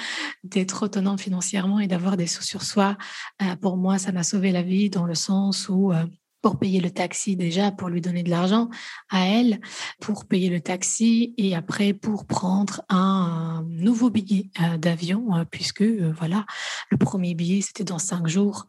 d'être 0.45 0.85
autonome 0.85 1.19
financièrement 1.19 1.79
et 1.79 1.87
d'avoir 1.87 2.17
des 2.17 2.27
sous 2.27 2.43
sur 2.43 2.63
soi. 2.63 2.97
Euh, 3.43 3.55
pour 3.57 3.77
moi, 3.77 3.99
ça 3.99 4.13
m'a 4.13 4.23
sauvé 4.23 4.51
la 4.51 4.63
vie 4.63 4.89
dans 4.89 5.05
le 5.05 5.15
sens 5.15 5.69
où 5.69 5.93
euh, 5.93 6.07
pour 6.43 6.59
payer 6.59 6.81
le 6.81 6.91
taxi 6.91 7.37
déjà, 7.37 7.71
pour 7.73 7.89
lui 7.89 8.01
donner 8.01 8.23
de 8.23 8.31
l'argent 8.31 8.69
à 9.11 9.27
elle, 9.27 9.61
pour 10.01 10.27
payer 10.27 10.51
le 10.51 10.61
taxi 10.61 11.35
et 11.37 11.55
après 11.55 11.93
pour 11.93 12.27
prendre 12.27 12.83
un 12.89 13.65
nouveau 13.69 14.11
billet 14.11 14.51
euh, 14.61 14.77
d'avion, 14.77 15.37
euh, 15.37 15.45
puisque 15.51 15.83
euh, 15.83 16.13
voilà, 16.17 16.47
le 16.91 16.97
premier 16.97 17.35
billet 17.35 17.61
c'était 17.61 17.85
dans 17.85 17.99
cinq 17.99 18.29
jours. 18.29 18.67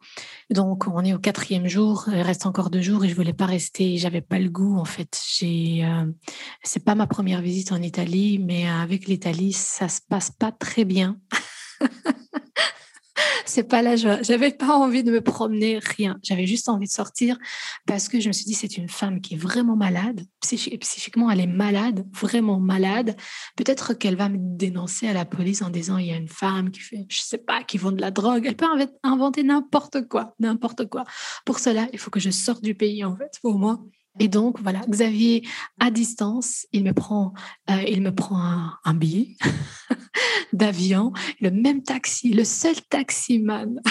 Donc 0.50 0.88
on 0.88 1.04
est 1.04 1.14
au 1.14 1.20
quatrième 1.20 1.68
jour, 1.68 2.06
il 2.08 2.22
reste 2.22 2.46
encore 2.46 2.70
deux 2.70 2.82
jours 2.82 3.06
et 3.06 3.10
je 3.10 3.16
voulais 3.16 3.34
pas 3.34 3.46
rester, 3.46 3.98
j'avais 3.98 4.22
pas 4.22 4.40
le 4.40 4.50
goût 4.50 4.78
en 4.78 4.86
fait. 4.86 5.22
J'ai, 5.38 5.88
c'est 6.64 6.84
pas 6.84 6.96
ma 6.96 7.08
première 7.08 7.42
visite 7.42 7.72
en 7.72 7.82
Italie, 7.82 8.40
mais 8.40 8.68
avec 8.68 9.08
l'Italie 9.08 9.54
ça 9.54 9.88
se 9.88 10.02
passe 10.02 10.32
pas 10.32 10.52
très 10.52 10.86
bien. 10.86 11.18
c'est 13.50 13.64
pas 13.64 13.82
la 13.82 13.96
joie. 13.96 14.22
J'avais 14.22 14.52
pas 14.52 14.78
envie 14.78 15.04
de 15.04 15.12
me 15.12 15.22
promener, 15.22 15.80
rien. 15.80 16.18
J'avais 16.24 16.46
juste 16.46 16.70
envie 16.70 16.86
de 16.86 16.92
sortir 16.92 17.38
parce 17.86 18.08
que 18.08 18.20
je 18.20 18.28
me 18.28 18.34
suis 18.34 18.46
dit, 18.46 18.54
c'est 18.54 18.78
une 18.78 18.90
femme 18.90 19.22
qui 19.22 19.34
est 19.34 19.38
vraiment 19.38 19.76
malade. 19.76 20.22
psychiquement, 20.40 21.32
elle 21.32 21.40
est 21.42 21.48
malade, 21.48 22.06
vraiment 22.14 22.60
malade. 22.60 23.16
Peut-être 23.56 23.94
qu'elle 23.94 24.16
va 24.16 24.30
me 24.30 24.38
dénoncer 24.40 25.08
à 25.08 25.14
la 25.14 25.26
police 25.26 25.62
en 25.62 25.70
disant, 25.70 25.98
il 25.98 26.08
y 26.08 26.14
a 26.14 26.18
une 26.18 26.30
femme 26.30 26.70
qui 26.70 26.80
fait, 26.80 27.06
je 27.10 27.22
sais 27.22 27.38
pas, 27.40 27.64
qui 27.64 27.78
vend 27.78 27.92
de 27.92 28.02
la 28.02 28.12
drogue. 28.12 28.46
Elle 28.46 28.56
peut 28.56 28.68
inventer 29.04 29.44
n'importe 29.44 30.08
quoi, 30.08 30.36
n'importe 30.40 30.88
quoi. 30.88 31.04
Pour 31.46 31.60
cela, 31.60 31.88
il 31.92 32.00
faut 32.00 32.12
que 32.12 32.20
je 32.20 32.30
sorte 32.30 32.64
du 32.64 32.76
pays, 32.76 33.04
en 33.04 33.16
fait, 33.16 33.32
pour 33.42 33.58
moi. 33.58 33.80
Et 34.20 34.28
donc, 34.28 34.60
voilà, 34.62 34.82
Xavier, 34.90 35.48
à 35.80 35.92
distance, 35.92 36.68
il 36.72 36.84
me 36.84 36.94
prend, 36.94 37.34
euh, 37.70 37.82
il 37.88 38.02
me 38.02 38.14
prend 38.14 38.38
un, 38.84 38.94
billet 38.94 39.38
d'avion, 40.54 41.14
le 41.40 41.52
même 41.52 41.84
taxi, 41.84 42.34
le 42.34 42.44
seul 42.44 42.76
taximan 42.90 43.82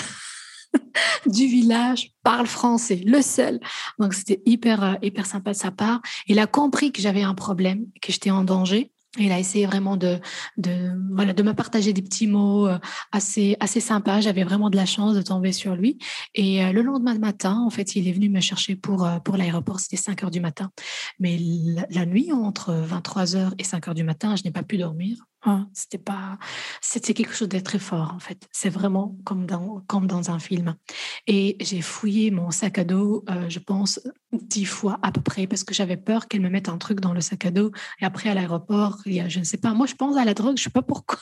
du 1.27 1.47
village 1.47 2.13
parle 2.23 2.47
français, 2.47 3.03
le 3.07 3.23
seul. 3.23 3.59
Donc, 3.99 4.13
c'était 4.13 4.43
hyper, 4.45 4.83
euh, 4.83 4.95
hyper 5.03 5.25
sympa 5.25 5.53
de 5.53 5.57
sa 5.57 5.71
part. 5.71 6.03
Il 6.27 6.39
a 6.39 6.47
compris 6.47 6.93
que 6.93 7.01
j'avais 7.01 7.23
un 7.23 7.35
problème, 7.35 7.87
que 8.03 8.13
j'étais 8.13 8.31
en 8.31 8.45
danger. 8.45 8.93
Il 9.17 9.33
a 9.33 9.39
essayé 9.39 9.65
vraiment 9.65 9.97
de, 9.97 10.21
de, 10.59 10.93
voilà, 11.15 11.33
de 11.33 11.43
me 11.43 11.55
partager 11.55 11.95
des 11.95 12.03
petits 12.03 12.27
mots 12.27 12.69
euh, 12.69 12.79
assez, 13.11 13.57
assez 13.59 13.81
sympas. 13.81 14.21
J'avais 14.21 14.45
vraiment 14.45 14.69
de 14.69 14.77
la 14.77 14.85
chance 14.85 15.15
de 15.15 15.23
tomber 15.23 15.53
sur 15.53 15.75
lui. 15.75 15.99
Et 16.35 16.63
euh, 16.63 16.73
le 16.73 16.83
lendemain 16.83 17.19
matin, 17.19 17.59
en 17.67 17.71
fait, 17.71 17.97
il 17.97 18.07
est 18.07 18.13
venu 18.13 18.29
me 18.29 18.41
chercher 18.41 18.77
pour, 18.77 19.07
euh, 19.07 19.19
pour 19.21 19.39
l'aéroport. 19.39 19.81
C'était 19.81 19.97
5 19.97 20.25
heures 20.25 20.31
du 20.31 20.41
matin. 20.41 20.71
Mais 21.19 21.39
la, 21.89 22.05
nuit, 22.05 22.33
entre 22.33 22.75
23 22.75 23.35
heures 23.35 23.55
et 23.59 23.65
5 23.65 23.89
heures 23.89 23.95
du 23.95 24.05
matin, 24.05 24.37
je 24.37 24.45
n'ai 24.45 24.51
pas 24.51 24.63
pu 24.63 24.77
dormir. 24.77 25.17
Hein. 25.43 25.69
C'était 25.73 25.99
pas, 25.99 26.39
c'était 26.81 27.15
quelque 27.15 27.35
chose 27.35 27.49
de 27.49 27.59
très 27.61 27.79
fort 27.79 28.13
en 28.15 28.19
fait. 28.19 28.49
C'est 28.51 28.71
vraiment 28.71 29.17
comme 29.25 29.47
dans, 29.47 29.83
comme 29.87 30.07
dans 30.07 30.31
un 30.31 30.39
film. 30.39 30.75
Et 31.27 31.57
j'ai 31.61 31.81
fouillé 31.81 32.31
mon 32.31 32.51
sac 32.51 32.79
à 32.79 32.85
dos, 32.85 33.25
je 33.49 33.59
pense 33.59 34.01
dix 34.33 34.65
fois 34.65 34.99
à 35.03 35.13
peu 35.13 35.21
près, 35.21 35.47
parce 35.47 35.65
que 35.65 35.75
j'avais 35.75 35.97
peur 35.97 36.29
qu'elle 36.29 36.41
me 36.41 36.51
mette 36.51 36.69
un 36.69 36.79
truc 36.79 37.01
dans 37.01 37.13
le 37.13 37.21
sac 37.21 37.47
à 37.47 37.51
dos. 37.51 37.71
Et 38.01 38.05
après 38.05 38.31
à 38.31 38.35
l'aéroport, 38.35 38.99
il 39.07 39.15
y 39.15 39.21
a, 39.21 39.29
je 39.29 39.39
ne 39.39 39.45
sais 39.45 39.59
pas. 39.59 39.75
Moi, 39.75 39.87
je 39.87 39.95
pense 39.95 40.17
à 40.17 40.25
la 40.25 40.35
drogue. 40.35 40.57
Je 40.57 40.65
sais 40.65 40.71
pas 40.71 40.83
pourquoi. 40.83 41.19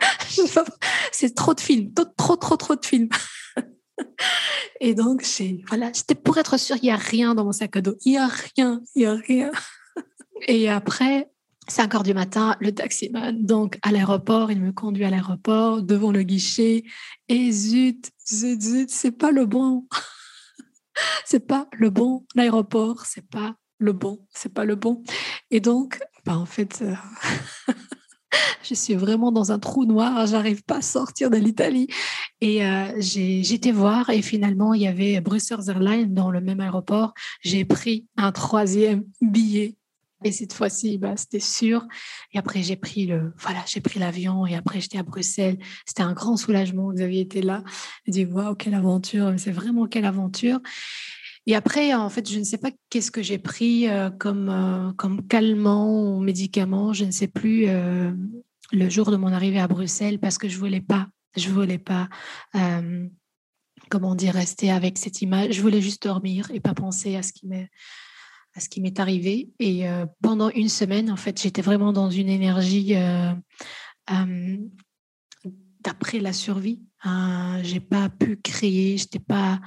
C'est 1.12 1.34
trop 1.34 1.54
de 1.54 1.60
films, 1.60 1.92
trop, 1.94 2.04
trop, 2.16 2.36
trop, 2.36 2.56
trop 2.56 2.76
de 2.76 2.84
films. 2.84 3.08
Et 4.80 4.94
donc, 4.94 5.24
j'ai, 5.24 5.64
voilà, 5.68 5.90
c'était 5.94 6.14
pour 6.14 6.36
être 6.38 6.58
sûr, 6.58 6.76
il 6.76 6.84
n'y 6.84 6.90
a 6.90 6.96
rien 6.96 7.34
dans 7.34 7.44
mon 7.44 7.52
sac 7.52 7.76
à 7.76 7.80
dos. 7.80 7.96
Il 8.04 8.12
n'y 8.12 8.18
a 8.18 8.26
rien, 8.26 8.82
il 8.94 9.00
n'y 9.00 9.06
a 9.06 9.14
rien. 9.14 9.50
Et 10.48 10.68
après, 10.68 11.30
5 11.68 11.94
heures 11.94 12.02
du 12.02 12.14
matin, 12.14 12.56
le 12.60 12.72
taximan, 12.72 13.44
donc 13.44 13.78
à 13.82 13.92
l'aéroport, 13.92 14.50
il 14.50 14.60
me 14.60 14.72
conduit 14.72 15.04
à 15.04 15.10
l'aéroport, 15.10 15.82
devant 15.82 16.12
le 16.12 16.22
guichet. 16.22 16.84
Et 17.28 17.50
zut, 17.50 18.10
zut, 18.28 18.60
zut, 18.60 18.90
c'est 18.90 19.12
pas 19.12 19.30
le 19.30 19.46
bon. 19.46 19.86
c'est 21.24 21.46
pas 21.46 21.68
le 21.72 21.90
bon. 21.90 22.24
L'aéroport, 22.34 23.04
c'est 23.06 23.28
pas 23.28 23.56
le 23.78 23.92
bon. 23.92 24.26
C'est 24.32 24.52
pas 24.52 24.64
le 24.64 24.76
bon. 24.76 25.02
Et 25.50 25.60
donc, 25.60 25.98
bah, 26.24 26.36
en 26.36 26.46
fait, 26.46 26.82
euh, 26.82 26.94
je 28.62 28.74
suis 28.74 28.94
vraiment 28.94 29.32
dans 29.32 29.52
un 29.52 29.58
trou 29.58 29.84
noir, 29.84 30.26
j'arrive 30.26 30.62
pas 30.62 30.78
à 30.78 30.82
sortir 30.82 31.30
de 31.30 31.36
l'Italie. 31.36 31.88
Et 32.40 32.64
euh, 32.66 32.92
j'étais 32.98 33.72
voir 33.72 34.10
et 34.10 34.22
finalement, 34.22 34.74
il 34.74 34.82
y 34.82 34.86
avait 34.86 35.20
Brussels 35.20 35.68
Airlines 35.68 36.14
dans 36.14 36.30
le 36.30 36.40
même 36.40 36.60
aéroport. 36.60 37.14
J'ai 37.42 37.64
pris 37.64 38.06
un 38.16 38.32
troisième 38.32 39.04
billet. 39.20 39.76
Et 40.24 40.32
cette 40.32 40.54
fois-ci, 40.54 40.98
bah, 40.98 41.14
c'était 41.16 41.40
sûr. 41.40 41.86
Et 42.32 42.38
après, 42.38 42.62
j'ai 42.62 42.76
pris 42.76 43.06
le, 43.06 43.34
voilà, 43.38 43.62
j'ai 43.66 43.80
pris 43.80 44.00
l'avion 44.00 44.46
et 44.46 44.56
après, 44.56 44.80
j'étais 44.80 44.98
à 44.98 45.02
Bruxelles. 45.02 45.58
C'était 45.86 46.02
un 46.02 46.14
grand 46.14 46.36
soulagement. 46.36 46.90
Vous 46.90 47.02
aviez 47.02 47.20
été 47.20 47.42
là. 47.42 47.62
J'ai 48.06 48.12
dit, 48.12 48.24
waouh, 48.24 48.54
quelle 48.54 48.74
aventure. 48.74 49.34
C'est 49.36 49.52
vraiment 49.52 49.86
quelle 49.86 50.06
aventure. 50.06 50.60
Et 51.46 51.54
après, 51.54 51.94
en 51.94 52.08
fait, 52.08 52.28
je 52.28 52.38
ne 52.38 52.44
sais 52.44 52.58
pas 52.58 52.70
qu'est-ce 52.90 53.12
que 53.12 53.22
j'ai 53.22 53.38
pris 53.38 53.88
euh, 53.88 54.10
comme, 54.10 54.48
euh, 54.48 54.92
comme 54.94 55.26
calmant 55.28 56.16
ou 56.16 56.20
médicament, 56.20 56.92
je 56.92 57.04
ne 57.04 57.12
sais 57.12 57.28
plus, 57.28 57.68
euh, 57.68 58.12
le 58.72 58.88
jour 58.88 59.12
de 59.12 59.16
mon 59.16 59.32
arrivée 59.32 59.60
à 59.60 59.68
Bruxelles, 59.68 60.18
parce 60.18 60.38
que 60.38 60.48
je 60.48 60.58
voulais 60.58 60.80
pas, 60.80 61.06
je 61.36 61.50
voulais 61.50 61.78
pas, 61.78 62.08
comment 63.90 64.16
dire, 64.16 64.34
rester 64.34 64.72
avec 64.72 64.98
cette 64.98 65.22
image. 65.22 65.52
Je 65.52 65.62
voulais 65.62 65.80
juste 65.80 66.02
dormir 66.02 66.50
et 66.52 66.58
pas 66.58 66.74
penser 66.74 67.14
à 67.14 67.22
ce 67.22 67.32
qui 67.32 67.46
m'est 67.46 67.70
ce 68.60 68.68
qui 68.68 68.80
m'est 68.80 68.98
arrivé. 69.00 69.50
Et 69.58 69.84
pendant 70.22 70.50
une 70.50 70.68
semaine, 70.68 71.10
en 71.10 71.16
fait, 71.16 71.40
j'étais 71.40 71.62
vraiment 71.62 71.92
dans 71.92 72.10
une 72.10 72.28
énergie 72.28 72.94
d'après 75.80 76.18
la 76.18 76.32
survie. 76.32 76.82
Hein. 77.04 77.60
j'ai 77.62 77.80
pas 77.80 78.08
pu 78.08 78.36
créer, 78.36 78.96
j'étais 78.98 79.20
pas 79.20 79.60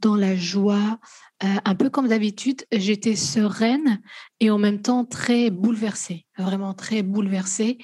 dans 0.00 0.16
la 0.16 0.36
joie, 0.36 0.98
euh, 1.44 1.46
un 1.64 1.74
peu 1.74 1.90
comme 1.90 2.08
d'habitude, 2.08 2.64
j'étais 2.72 3.16
sereine 3.16 4.00
et 4.40 4.50
en 4.50 4.58
même 4.58 4.80
temps 4.80 5.04
très 5.04 5.50
bouleversée, 5.50 6.26
vraiment 6.38 6.74
très 6.74 7.02
bouleversée. 7.02 7.78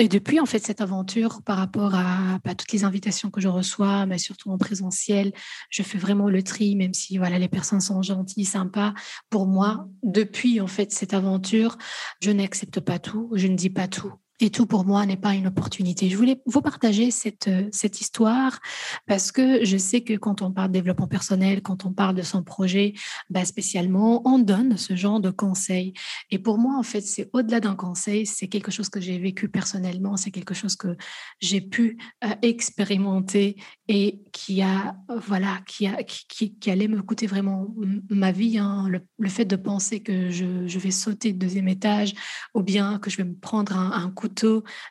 Et 0.00 0.08
depuis, 0.08 0.38
en 0.38 0.46
fait, 0.46 0.60
cette 0.60 0.80
aventure 0.80 1.42
par 1.42 1.56
rapport 1.56 1.94
à, 1.94 2.38
bah, 2.44 2.54
toutes 2.54 2.72
les 2.72 2.84
invitations 2.84 3.30
que 3.30 3.40
je 3.40 3.48
reçois, 3.48 4.06
mais 4.06 4.18
surtout 4.18 4.50
en 4.50 4.58
présentiel, 4.58 5.32
je 5.70 5.82
fais 5.82 5.98
vraiment 5.98 6.28
le 6.28 6.42
tri, 6.42 6.76
même 6.76 6.94
si 6.94 7.18
voilà, 7.18 7.38
les 7.38 7.48
personnes 7.48 7.80
sont 7.80 8.02
gentilles, 8.02 8.44
sympas. 8.44 8.94
Pour 9.30 9.46
moi, 9.46 9.88
depuis, 10.02 10.60
en 10.60 10.68
fait, 10.68 10.92
cette 10.92 11.14
aventure, 11.14 11.76
je 12.20 12.30
n'accepte 12.30 12.80
pas 12.80 12.98
tout, 12.98 13.30
je 13.34 13.46
ne 13.48 13.56
dis 13.56 13.70
pas 13.70 13.88
tout. 13.88 14.12
Et 14.40 14.50
tout 14.50 14.66
pour 14.66 14.84
moi 14.84 15.04
n'est 15.04 15.16
pas 15.16 15.34
une 15.34 15.48
opportunité. 15.48 16.08
Je 16.08 16.16
voulais 16.16 16.40
vous 16.46 16.60
partager 16.60 17.10
cette, 17.10 17.48
euh, 17.48 17.68
cette 17.72 18.00
histoire 18.00 18.60
parce 19.06 19.32
que 19.32 19.64
je 19.64 19.76
sais 19.76 20.02
que 20.02 20.14
quand 20.14 20.42
on 20.42 20.52
parle 20.52 20.68
de 20.68 20.74
développement 20.74 21.08
personnel, 21.08 21.60
quand 21.60 21.84
on 21.84 21.92
parle 21.92 22.14
de 22.14 22.22
son 22.22 22.44
projet, 22.44 22.94
bah 23.30 23.44
spécialement, 23.44 24.22
on 24.24 24.38
donne 24.38 24.76
ce 24.76 24.94
genre 24.94 25.20
de 25.20 25.30
conseils. 25.30 25.92
Et 26.30 26.38
pour 26.38 26.58
moi, 26.58 26.78
en 26.78 26.84
fait, 26.84 27.00
c'est 27.00 27.28
au-delà 27.32 27.58
d'un 27.58 27.74
conseil, 27.74 28.26
c'est 28.26 28.46
quelque 28.46 28.70
chose 28.70 28.88
que 28.88 29.00
j'ai 29.00 29.18
vécu 29.18 29.48
personnellement, 29.48 30.16
c'est 30.16 30.30
quelque 30.30 30.54
chose 30.54 30.76
que 30.76 30.96
j'ai 31.40 31.60
pu 31.60 31.98
euh, 32.24 32.28
expérimenter 32.42 33.56
et 33.88 34.22
qui 34.32 34.62
a, 34.62 34.96
voilà, 35.26 35.58
qui, 35.66 35.86
a, 35.86 36.02
qui, 36.04 36.70
allait 36.70 36.88
me 36.88 37.02
coûter 37.02 37.26
vraiment 37.26 37.74
ma 38.08 38.30
vie. 38.30 38.58
Hein. 38.58 38.88
Le, 38.88 39.28
fait 39.28 39.44
de 39.44 39.56
penser 39.56 40.00
que 40.00 40.30
je, 40.30 40.78
vais 40.78 40.90
sauter 40.90 41.32
de 41.32 41.38
deuxième 41.38 41.68
étage 41.68 42.14
ou 42.54 42.62
bien 42.62 42.98
que 42.98 43.10
je 43.10 43.16
vais 43.16 43.24
me 43.24 43.34
prendre 43.34 43.76
un 43.76 44.10
coup 44.10 44.27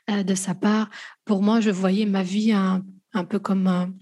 euh, 0.10 0.24
de 0.24 0.36
sa 0.36 0.56
part. 0.56 0.90
Pour 1.26 1.42
moi, 1.42 1.60
je 1.60 1.70
voyais 1.70 2.06
ma 2.06 2.24
vie 2.24 2.52
un, 2.52 2.84
un 3.14 3.26
peu 3.26 3.40
comme 3.40 3.68
un, 3.68 3.94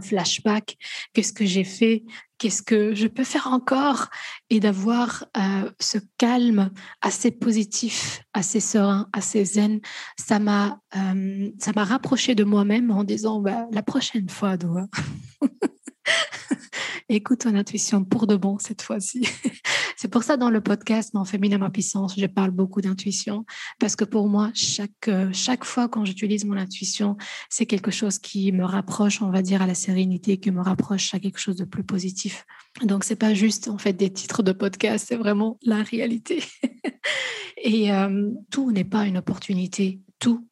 flashback. 0.00 0.78
Qu'est-ce 1.12 1.32
que 1.32 1.44
j'ai 1.44 1.64
fait? 1.64 2.04
Qu'est-ce 2.38 2.62
que 2.62 2.94
je 2.94 3.08
peux 3.08 3.24
faire 3.24 3.48
encore? 3.48 4.06
Et 4.48 4.60
d'avoir 4.60 5.26
euh, 5.36 5.70
ce 5.80 5.98
calme 6.18 6.70
assez 7.00 7.32
positif, 7.32 8.22
assez 8.32 8.60
serein, 8.60 9.08
assez 9.12 9.44
zen, 9.44 9.80
ça 10.16 10.38
m'a 10.38 10.80
euh, 10.96 11.50
ça 11.58 11.72
m'a 11.74 11.84
rapproché 11.84 12.34
de 12.34 12.44
moi-même 12.44 12.90
en 12.92 13.02
disant 13.04 13.40
bah, 13.40 13.66
la 13.72 13.82
prochaine 13.82 14.28
fois, 14.28 14.56
Doua. 14.56 14.86
Écoute 17.08 17.40
ton 17.40 17.54
intuition 17.54 18.04
pour 18.04 18.26
de 18.26 18.36
bon 18.36 18.58
cette 18.58 18.82
fois-ci. 18.82 19.26
C'est 19.96 20.08
pour 20.08 20.24
ça 20.24 20.36
dans 20.36 20.50
le 20.50 20.60
podcast 20.60 21.14
Mon 21.14 21.24
féminin 21.24 21.58
ma 21.58 21.70
puissance, 21.70 22.18
je 22.18 22.26
parle 22.26 22.50
beaucoup 22.50 22.80
d'intuition 22.80 23.44
parce 23.78 23.94
que 23.94 24.04
pour 24.04 24.28
moi, 24.28 24.50
chaque, 24.54 25.08
euh, 25.08 25.30
chaque 25.32 25.64
fois 25.64 25.88
quand 25.88 26.04
j'utilise 26.04 26.44
mon 26.44 26.56
intuition, 26.56 27.16
c'est 27.48 27.66
quelque 27.66 27.90
chose 27.90 28.18
qui 28.18 28.50
me 28.52 28.64
rapproche, 28.64 29.22
on 29.22 29.30
va 29.30 29.42
dire, 29.42 29.62
à 29.62 29.66
la 29.66 29.74
sérénité, 29.74 30.38
qui 30.38 30.50
me 30.50 30.60
rapproche 30.60 31.14
à 31.14 31.20
quelque 31.20 31.38
chose 31.38 31.56
de 31.56 31.64
plus 31.64 31.84
positif. 31.84 32.44
Donc, 32.82 33.04
c'est 33.04 33.16
pas 33.16 33.34
juste 33.34 33.68
en 33.68 33.78
fait 33.78 33.92
des 33.92 34.12
titres 34.12 34.42
de 34.42 34.52
podcast, 34.52 35.06
c'est 35.08 35.16
vraiment 35.16 35.58
la 35.62 35.82
réalité. 35.82 36.42
Et 37.62 37.92
euh, 37.92 38.30
tout 38.50 38.72
n'est 38.72 38.84
pas 38.84 39.06
une 39.06 39.18
opportunité 39.18 40.00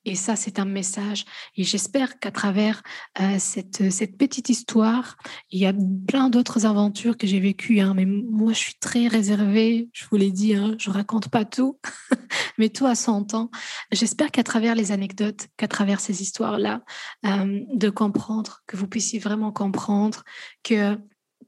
Et 0.04 0.14
ça, 0.14 0.36
c'est 0.36 0.58
un 0.58 0.64
message. 0.64 1.24
Et 1.56 1.64
j'espère 1.64 2.18
qu'à 2.18 2.30
travers 2.30 2.82
euh, 3.20 3.36
cette, 3.38 3.90
cette, 3.90 4.16
petite 4.16 4.48
histoire, 4.48 5.16
il 5.50 5.60
y 5.60 5.66
a 5.66 5.74
plein 6.08 6.28
d'autres 6.30 6.66
aventures 6.66 7.16
que 7.16 7.26
j'ai 7.26 7.40
vécues. 7.40 7.80
Hein, 7.80 7.94
mais 7.94 8.06
moi, 8.06 8.52
je 8.52 8.58
suis 8.58 8.74
très 8.80 9.06
réservée. 9.06 9.88
Je 9.92 10.04
vous 10.10 10.16
l'ai 10.16 10.32
dit, 10.32 10.54
hein, 10.54 10.74
je 10.78 10.90
raconte 10.90 11.28
pas 11.28 11.44
tout, 11.44 11.78
mais 12.58 12.68
tout 12.68 12.86
à 12.86 12.94
son 12.94 13.24
temps. 13.24 13.50
J'espère 13.92 14.30
qu'à 14.30 14.42
travers 14.42 14.74
les 14.74 14.92
anecdotes, 14.92 15.46
qu'à 15.56 15.68
travers 15.68 16.00
ces 16.00 16.22
histoires-là, 16.22 16.82
euh, 17.26 17.60
de 17.72 17.90
comprendre, 17.90 18.62
que 18.66 18.76
vous 18.76 18.88
puissiez 18.88 19.18
vraiment 19.18 19.52
comprendre 19.52 20.24
que 20.62 20.98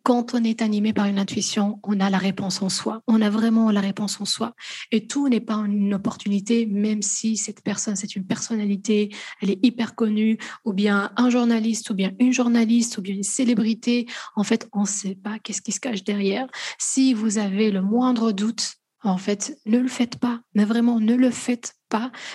quand 0.02 0.34
on 0.34 0.44
est 0.44 0.62
animé 0.62 0.92
par 0.92 1.06
une 1.06 1.18
intuition, 1.18 1.78
on 1.82 2.00
a 2.00 2.10
la 2.10 2.18
réponse 2.18 2.62
en 2.62 2.68
soi. 2.68 3.02
On 3.06 3.20
a 3.22 3.30
vraiment 3.30 3.70
la 3.70 3.80
réponse 3.80 4.20
en 4.20 4.24
soi. 4.24 4.54
Et 4.90 5.06
tout 5.06 5.28
n'est 5.28 5.40
pas 5.40 5.56
une 5.56 5.94
opportunité, 5.94 6.66
même 6.66 7.02
si 7.02 7.36
cette 7.36 7.62
personne, 7.62 7.96
c'est 7.96 8.16
une 8.16 8.26
personnalité, 8.26 9.14
elle 9.40 9.50
est 9.50 9.64
hyper 9.64 9.94
connue, 9.94 10.38
ou 10.64 10.72
bien 10.72 11.12
un 11.16 11.30
journaliste, 11.30 11.90
ou 11.90 11.94
bien 11.94 12.12
une 12.18 12.32
journaliste, 12.32 12.98
ou 12.98 13.02
bien 13.02 13.14
une 13.14 13.22
célébrité. 13.22 14.06
En 14.36 14.44
fait, 14.44 14.68
on 14.72 14.82
ne 14.82 14.86
sait 14.86 15.14
pas 15.14 15.38
qu'est-ce 15.38 15.62
qui 15.62 15.72
se 15.72 15.80
cache 15.80 16.04
derrière. 16.04 16.46
Si 16.78 17.14
vous 17.14 17.38
avez 17.38 17.70
le 17.70 17.82
moindre 17.82 18.32
doute, 18.32 18.74
en 19.04 19.18
fait, 19.18 19.58
ne 19.66 19.78
le 19.78 19.88
faites 19.88 20.16
pas, 20.16 20.40
mais 20.54 20.64
vraiment 20.64 21.00
ne 21.00 21.14
le 21.14 21.30
faites 21.30 21.74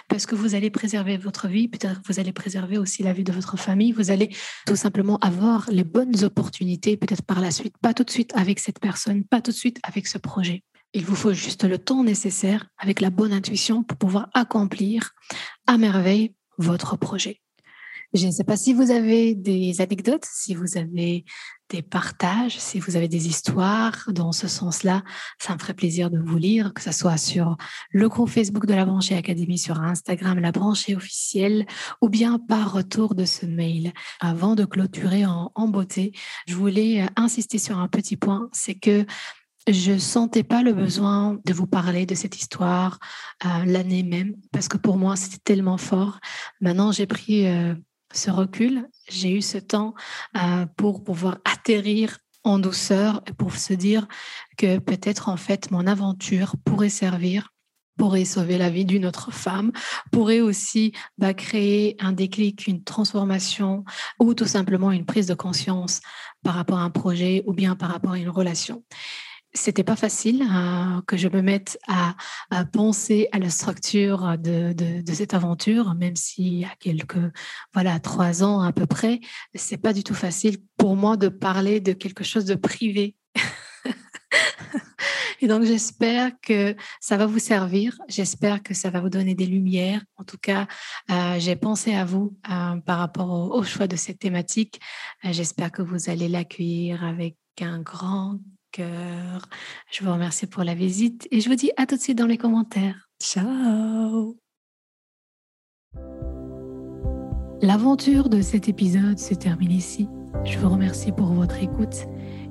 parce 0.07 0.25
que 0.25 0.35
vous 0.35 0.55
allez 0.55 0.69
préserver 0.69 1.17
votre 1.17 1.47
vie, 1.47 1.67
peut-être 1.67 2.01
vous 2.05 2.19
allez 2.19 2.33
préserver 2.33 2.77
aussi 2.77 3.03
la 3.03 3.13
vie 3.13 3.23
de 3.23 3.31
votre 3.31 3.57
famille, 3.57 3.91
vous 3.91 4.11
allez 4.11 4.29
tout 4.65 4.75
simplement 4.75 5.17
avoir 5.19 5.69
les 5.71 5.83
bonnes 5.83 6.23
opportunités 6.23 6.97
peut-être 6.97 7.23
par 7.23 7.41
la 7.41 7.51
suite, 7.51 7.77
pas 7.81 7.93
tout 7.93 8.03
de 8.03 8.11
suite 8.11 8.31
avec 8.35 8.59
cette 8.59 8.79
personne, 8.79 9.23
pas 9.23 9.41
tout 9.41 9.51
de 9.51 9.55
suite 9.55 9.79
avec 9.83 10.07
ce 10.07 10.17
projet. 10.17 10.63
Il 10.93 11.05
vous 11.05 11.15
faut 11.15 11.33
juste 11.33 11.63
le 11.63 11.77
temps 11.77 12.03
nécessaire 12.03 12.67
avec 12.77 13.01
la 13.01 13.09
bonne 13.09 13.33
intuition 13.33 13.83
pour 13.83 13.97
pouvoir 13.97 14.29
accomplir 14.33 15.11
à 15.65 15.77
merveille 15.77 16.33
votre 16.57 16.97
projet. 16.97 17.41
Je 18.17 18.25
ne 18.25 18.31
sais 18.31 18.43
pas 18.43 18.57
si 18.57 18.73
vous 18.73 18.89
avez 18.89 19.35
des 19.35 19.79
anecdotes, 19.79 20.25
si 20.25 20.55
vous 20.55 20.77
avez 20.77 21.23
des 21.69 21.81
partages, 21.83 22.57
si 22.57 22.79
vous 22.79 22.95
avez 22.95 23.07
des 23.07 23.27
histoires 23.27 24.05
dans 24.09 24.31
ce 24.31 24.47
sens-là, 24.47 25.03
ça 25.37 25.53
me 25.53 25.59
ferait 25.59 25.75
plaisir 25.75 26.09
de 26.09 26.17
vous 26.17 26.37
lire, 26.37 26.73
que 26.73 26.81
ce 26.81 26.91
soit 26.91 27.17
sur 27.17 27.57
le 27.91 28.09
groupe 28.09 28.29
Facebook 28.29 28.65
de 28.65 28.73
la 28.73 28.85
Branchée 28.85 29.15
Académie, 29.15 29.59
sur 29.59 29.79
Instagram, 29.79 30.39
la 30.39 30.51
Branchée 30.51 30.95
officielle, 30.95 31.67
ou 32.01 32.09
bien 32.09 32.39
par 32.39 32.73
retour 32.73 33.13
de 33.13 33.25
ce 33.25 33.45
mail. 33.45 33.93
Avant 34.19 34.55
de 34.55 34.65
clôturer 34.65 35.25
en, 35.25 35.51
beauté, 35.67 36.13
je 36.47 36.55
voulais 36.55 37.05
insister 37.15 37.59
sur 37.59 37.77
un 37.77 37.87
petit 37.87 38.17
point, 38.17 38.49
c'est 38.51 38.75
que 38.75 39.05
je 39.67 39.97
sentais 39.97 40.43
pas 40.43 40.63
le 40.63 40.73
besoin 40.73 41.37
de 41.45 41.53
vous 41.53 41.67
parler 41.67 42.05
de 42.05 42.15
cette 42.15 42.39
histoire 42.39 42.99
euh, 43.45 43.65
l'année 43.65 44.01
même 44.03 44.35
parce 44.53 44.69
que 44.69 44.77
pour 44.77 44.95
moi 44.95 45.17
c'était 45.17 45.41
tellement 45.43 45.77
fort. 45.77 46.19
Maintenant 46.61 46.93
j'ai 46.93 47.05
pris 47.05 47.47
euh, 47.47 47.75
ce 48.13 48.31
recul, 48.31 48.87
j'ai 49.09 49.31
eu 49.31 49.41
ce 49.41 49.57
temps 49.57 49.93
euh, 50.37 50.65
pour 50.77 51.03
pouvoir 51.03 51.39
atterrir 51.45 52.17
en 52.43 52.59
douceur 52.59 53.21
et 53.27 53.33
pour 53.33 53.55
se 53.55 53.73
dire 53.73 54.07
que 54.57 54.79
peut-être 54.79 55.29
en 55.29 55.37
fait 55.37 55.71
mon 55.71 55.85
aventure 55.85 56.55
pourrait 56.63 56.89
servir 56.89 57.49
pourrait 57.97 58.25
sauver 58.25 58.57
la 58.57 58.69
vie 58.69 58.85
d'une 58.85 59.05
autre 59.05 59.31
femme, 59.31 59.71
pourrait 60.11 60.39
aussi 60.39 60.93
bah, 61.17 61.33
créer 61.33 61.97
un 61.99 62.13
déclic, 62.13 62.67
une 62.67 62.83
transformation 62.83 63.83
ou 64.19 64.33
tout 64.33 64.45
simplement 64.45 64.91
une 64.91 65.05
prise 65.05 65.27
de 65.27 65.33
conscience 65.33 65.99
par 66.43 66.53
rapport 66.53 66.77
à 66.77 66.83
un 66.83 66.89
projet 66.89 67.43
ou 67.47 67.53
bien 67.53 67.75
par 67.75 67.89
rapport 67.89 68.13
à 68.13 68.19
une 68.19 68.29
relation 68.29 68.83
c'était 69.53 69.83
pas 69.83 69.95
facile 69.95 70.43
hein, 70.43 71.03
que 71.07 71.17
je 71.17 71.27
me 71.27 71.41
mette 71.41 71.79
à, 71.87 72.15
penser 72.71 73.27
à 73.31 73.39
la 73.39 73.49
structure 73.49 74.37
de, 74.37 74.73
cette 75.13 75.33
aventure, 75.33 75.95
même 75.95 76.13
y 76.37 76.65
a 76.65 76.75
quelques, 76.79 77.17
voilà, 77.73 77.99
trois 77.99 78.43
ans 78.43 78.61
à 78.61 78.71
peu 78.71 78.85
près, 78.85 79.19
c'est 79.55 79.77
pas 79.77 79.93
du 79.93 80.03
tout 80.03 80.13
facile 80.13 80.57
pour 80.77 80.95
moi 80.95 81.17
de 81.17 81.29
parler 81.29 81.79
de 81.79 81.93
quelque 81.93 82.23
chose 82.23 82.45
de 82.45 82.55
privé. 82.55 83.15
Et 85.39 85.47
donc, 85.47 85.63
j'espère 85.63 86.31
que 86.41 86.75
ça 86.99 87.15
va 87.15 87.25
vous 87.27 87.39
servir. 87.39 87.97
J'espère 88.07 88.63
que 88.63 88.73
ça 88.73 88.89
va 88.89 89.01
vous 89.01 89.09
donner 89.09 89.35
des 89.35 89.45
lumières. 89.45 90.01
En 90.17 90.23
tout 90.23 90.37
cas, 90.37 90.67
euh, 91.11 91.35
j'ai 91.39 91.55
pensé 91.55 91.93
à 91.93 92.05
vous 92.05 92.35
euh, 92.49 92.77
par 92.77 92.97
rapport 92.97 93.51
au, 93.51 93.63
choix 93.63 93.87
de 93.87 93.95
cette 93.95 94.19
thématique. 94.19 94.79
Euh, 95.25 95.33
j'espère 95.33 95.71
que 95.71 95.83
vous 95.83 96.09
allez 96.09 96.27
l'accueillir 96.27 97.03
avec 97.03 97.37
un 97.61 97.79
grand 97.81 98.39
cœur. 98.77 99.49
Je 99.91 100.03
vous 100.03 100.11
remercie 100.11 100.47
pour 100.47 100.63
la 100.63 100.75
visite 100.75 101.27
et 101.31 101.41
je 101.41 101.49
vous 101.49 101.55
dis 101.55 101.71
à 101.77 101.85
tout 101.85 101.95
de 101.95 102.01
suite 102.01 102.17
dans 102.17 102.27
les 102.27 102.37
commentaires. 102.37 103.09
Ciao 103.21 104.37
L'aventure 107.61 108.29
de 108.29 108.41
cet 108.41 108.69
épisode 108.69 109.17
se 109.17 109.33
termine 109.33 109.71
ici. 109.71 110.07
Je 110.45 110.59
vous 110.59 110.69
remercie 110.69 111.11
pour 111.11 111.33
votre 111.33 111.57
écoute 111.57 112.05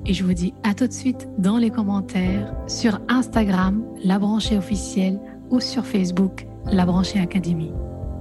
et 0.05 0.13
je 0.13 0.23
vous 0.23 0.33
dis 0.33 0.53
à 0.63 0.73
tout 0.73 0.87
de 0.87 0.93
suite 0.93 1.27
dans 1.37 1.57
les 1.57 1.69
commentaires 1.69 2.53
sur 2.67 2.99
Instagram, 3.07 3.85
la 4.03 4.19
branchée 4.19 4.57
officielle 4.57 5.19
ou 5.49 5.61
sur 5.61 5.85
Facebook, 5.85 6.45
la 6.65 6.85
branchée 6.85 7.19
académie. 7.19 7.71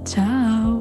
Ciao 0.05 0.76